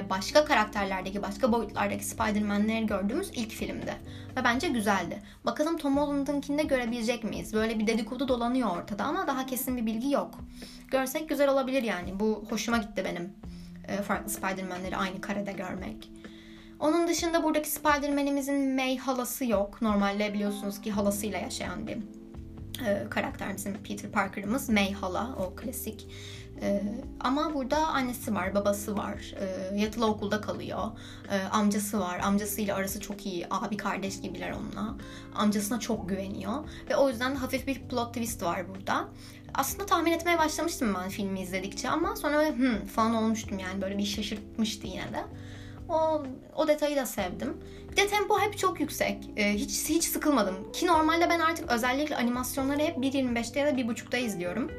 başka 0.09 0.45
karakterlerdeki, 0.45 1.21
başka 1.21 1.51
boyutlardaki 1.51 2.05
Spider-Man'leri 2.05 2.85
gördüğümüz 2.85 3.31
ilk 3.33 3.51
filmdi. 3.51 3.93
Ve 4.37 4.43
bence 4.43 4.67
güzeldi. 4.67 5.21
Bakalım 5.45 5.77
Tom 5.77 5.97
Holland'ınkinde 5.97 6.63
görebilecek 6.63 7.23
miyiz? 7.23 7.53
Böyle 7.53 7.79
bir 7.79 7.87
dedikodu 7.87 8.27
dolanıyor 8.27 8.77
ortada 8.77 9.03
ama 9.03 9.27
daha 9.27 9.45
kesin 9.45 9.77
bir 9.77 9.85
bilgi 9.85 10.11
yok. 10.11 10.39
Görsek 10.91 11.29
güzel 11.29 11.49
olabilir 11.49 11.83
yani. 11.83 12.19
Bu 12.19 12.45
hoşuma 12.49 12.77
gitti 12.77 13.05
benim. 13.05 13.33
E, 13.87 14.01
farklı 14.01 14.29
Spider-Man'leri 14.29 14.97
aynı 14.97 15.21
karede 15.21 15.51
görmek. 15.51 16.11
Onun 16.79 17.07
dışında 17.07 17.43
buradaki 17.43 17.69
Spider-Man'imizin 17.69 18.75
May 18.75 18.97
halası 18.97 19.45
yok. 19.45 19.81
Normalde 19.81 20.33
biliyorsunuz 20.33 20.81
ki 20.81 20.91
halasıyla 20.91 21.39
yaşayan 21.39 21.87
bir 21.87 21.97
e, 22.85 23.07
Peter 23.83 24.11
Parker'ımız 24.11 24.69
May 24.69 24.93
hala 24.93 25.35
o 25.35 25.55
klasik. 25.55 26.07
E, 26.61 26.83
ama 27.19 27.53
burada 27.53 27.87
annesi 27.87 28.35
var, 28.35 28.55
babası 28.55 28.97
var, 28.97 29.33
e, 29.39 29.77
yatılı 29.79 30.05
okulda 30.05 30.41
kalıyor, 30.41 30.83
e, 31.31 31.41
amcası 31.41 31.99
var, 31.99 32.19
amcasıyla 32.19 32.75
arası 32.75 32.99
çok 32.99 33.25
iyi, 33.25 33.47
abi 33.51 33.77
kardeş 33.77 34.21
gibiler 34.21 34.51
onunla. 34.51 34.95
Amcasına 35.35 35.79
çok 35.79 36.09
güveniyor 36.09 36.53
ve 36.89 36.95
o 36.95 37.09
yüzden 37.09 37.35
hafif 37.35 37.67
bir 37.67 37.79
plot 37.79 38.13
twist 38.13 38.43
var 38.43 38.69
burada. 38.69 39.07
Aslında 39.53 39.85
tahmin 39.85 40.11
etmeye 40.11 40.37
başlamıştım 40.37 40.95
ben 41.03 41.09
filmi 41.09 41.41
izledikçe 41.41 41.89
ama 41.89 42.15
sonra 42.15 42.49
hmm 42.49 42.85
falan 42.85 43.15
olmuştum 43.15 43.59
yani 43.59 43.81
böyle 43.81 43.97
bir 43.97 44.05
şaşırtmıştı 44.05 44.87
yine 44.87 45.03
de. 45.13 45.23
O, 45.89 46.23
o 46.55 46.67
detayı 46.67 46.95
da 46.95 47.05
sevdim. 47.05 47.57
Bir 47.91 47.97
de 47.97 48.07
tempo 48.07 48.39
hep 48.39 48.57
çok 48.57 48.79
yüksek. 48.79 49.29
Ee, 49.37 49.53
hiç 49.53 49.89
hiç 49.89 50.03
sıkılmadım. 50.03 50.71
Ki 50.71 50.87
normalde 50.87 51.29
ben 51.29 51.39
artık 51.39 51.71
özellikle 51.71 52.15
animasyonları 52.15 52.79
hep 52.79 52.97
1.25'te 52.97 53.59
ya 53.59 53.65
da 53.65 53.71
1.5'ta 53.71 54.17
izliyorum. 54.17 54.71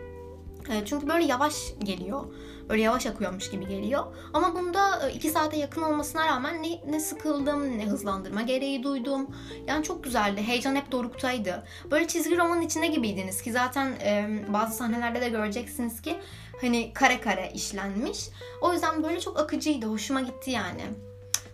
Ee, 0.70 0.84
çünkü 0.84 1.08
böyle 1.08 1.24
yavaş 1.24 1.54
geliyor. 1.84 2.24
Böyle 2.68 2.82
yavaş 2.82 3.06
akıyormuş 3.06 3.50
gibi 3.50 3.68
geliyor. 3.68 4.04
Ama 4.32 4.54
bunda 4.54 5.10
2 5.10 5.30
saate 5.30 5.56
yakın 5.56 5.82
olmasına 5.82 6.26
rağmen 6.26 6.62
ne, 6.62 6.80
ne 6.90 7.00
sıkıldım 7.00 7.78
ne 7.78 7.86
hızlandırma 7.86 8.42
gereği 8.42 8.82
duydum. 8.82 9.26
Yani 9.66 9.84
çok 9.84 10.04
güzeldi. 10.04 10.42
Heyecan 10.42 10.76
hep 10.76 10.92
doruktaydı. 10.92 11.64
Böyle 11.90 12.08
çizgi 12.08 12.38
romanın 12.38 12.62
içinde 12.62 12.86
gibiydiniz 12.86 13.42
ki 13.42 13.52
zaten 13.52 13.86
e, 13.86 14.28
bazı 14.48 14.76
sahnelerde 14.76 15.20
de 15.20 15.28
göreceksiniz 15.28 16.02
ki 16.02 16.16
hani 16.60 16.92
kare 16.92 17.20
kare 17.20 17.50
işlenmiş. 17.54 18.28
O 18.60 18.72
yüzden 18.72 19.02
böyle 19.02 19.20
çok 19.20 19.40
akıcıydı. 19.40 19.86
Hoşuma 19.86 20.20
gitti 20.20 20.50
yani. 20.50 20.82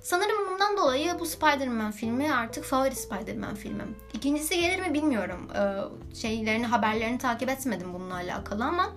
Sanırım 0.00 0.50
bundan 0.50 0.76
dolayı 0.76 1.16
bu 1.20 1.26
Spider-Man 1.26 1.90
filmi 1.92 2.32
artık 2.34 2.64
favori 2.64 2.94
Spider-Man 2.94 3.54
filmim. 3.54 3.96
İkincisi 4.14 4.60
gelir 4.60 4.78
mi 4.78 4.94
bilmiyorum. 4.94 5.48
Ee, 5.56 6.14
şeylerini, 6.16 6.66
haberlerini 6.66 7.18
takip 7.18 7.48
etmedim 7.48 7.94
bununla 7.94 8.14
alakalı 8.14 8.64
ama 8.64 8.92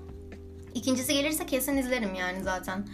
ikincisi 0.78 1.14
gelirse 1.14 1.46
kesin 1.46 1.78
izlerim 1.78 2.16
yani 2.16 2.44
zaten. 2.44 2.88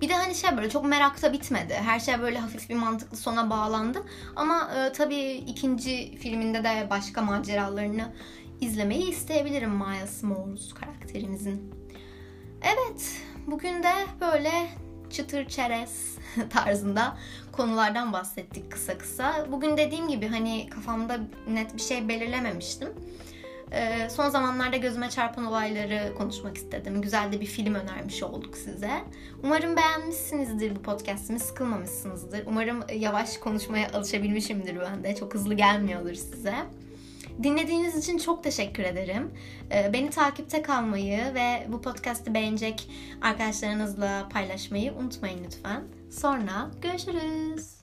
Bir 0.00 0.08
de 0.08 0.14
hani 0.14 0.34
şey 0.34 0.56
böyle 0.56 0.70
çok 0.70 0.84
merakta 0.84 1.32
bitmedi. 1.32 1.74
Her 1.74 2.00
şey 2.00 2.20
böyle 2.20 2.38
hafif 2.38 2.70
bir 2.70 2.74
mantıklı 2.74 3.16
sona 3.16 3.50
bağlandı. 3.50 4.02
Ama 4.36 4.70
e, 4.76 4.92
tabii 4.92 5.32
ikinci 5.32 6.16
filminde 6.16 6.64
de 6.64 6.86
başka 6.90 7.22
maceralarını 7.22 8.12
izlemeyi 8.60 9.10
isteyebilirim 9.10 9.70
Miles 9.70 10.22
Morales 10.22 10.72
karakterimizin. 10.72 11.74
Evet, 12.62 13.22
bugün 13.46 13.82
de 13.82 13.92
böyle 14.20 14.68
çıtır 15.10 15.48
çerez 15.48 16.18
tarzında 16.50 17.16
konulardan 17.52 18.12
bahsettik 18.12 18.72
kısa 18.72 18.98
kısa. 18.98 19.46
Bugün 19.52 19.76
dediğim 19.76 20.08
gibi 20.08 20.28
hani 20.28 20.68
kafamda 20.70 21.18
net 21.48 21.74
bir 21.74 21.80
şey 21.80 22.08
belirlememiştim. 22.08 22.88
Ee, 23.72 24.08
son 24.10 24.28
zamanlarda 24.28 24.76
gözüme 24.76 25.10
çarpan 25.10 25.44
olayları 25.44 26.14
konuşmak 26.14 26.56
istedim. 26.56 27.02
Güzel 27.02 27.32
de 27.32 27.40
bir 27.40 27.46
film 27.46 27.74
önermiş 27.74 28.22
olduk 28.22 28.56
size. 28.56 28.90
Umarım 29.42 29.76
beğenmişsinizdir 29.76 30.76
bu 30.76 30.82
podcastimi, 30.82 31.38
sıkılmamışsınızdır. 31.40 32.42
Umarım 32.46 32.80
yavaş 32.94 33.36
konuşmaya 33.36 33.90
alışabilmişimdir 33.92 34.80
ben 34.80 35.04
de. 35.04 35.14
Çok 35.14 35.34
hızlı 35.34 35.54
gelmiyordur 35.54 36.14
size. 36.14 36.54
Dinlediğiniz 37.42 37.96
için 37.96 38.18
çok 38.18 38.44
teşekkür 38.44 38.82
ederim. 38.82 39.30
Ee, 39.72 39.92
beni 39.92 40.10
takipte 40.10 40.62
kalmayı 40.62 41.34
ve 41.34 41.66
bu 41.68 41.82
podcast'i 41.82 42.34
beğenecek 42.34 42.90
arkadaşlarınızla 43.22 44.28
paylaşmayı 44.32 44.92
unutmayın 44.92 45.44
lütfen. 45.44 45.84
Sonra 46.10 46.70
görüşürüz. 46.82 47.80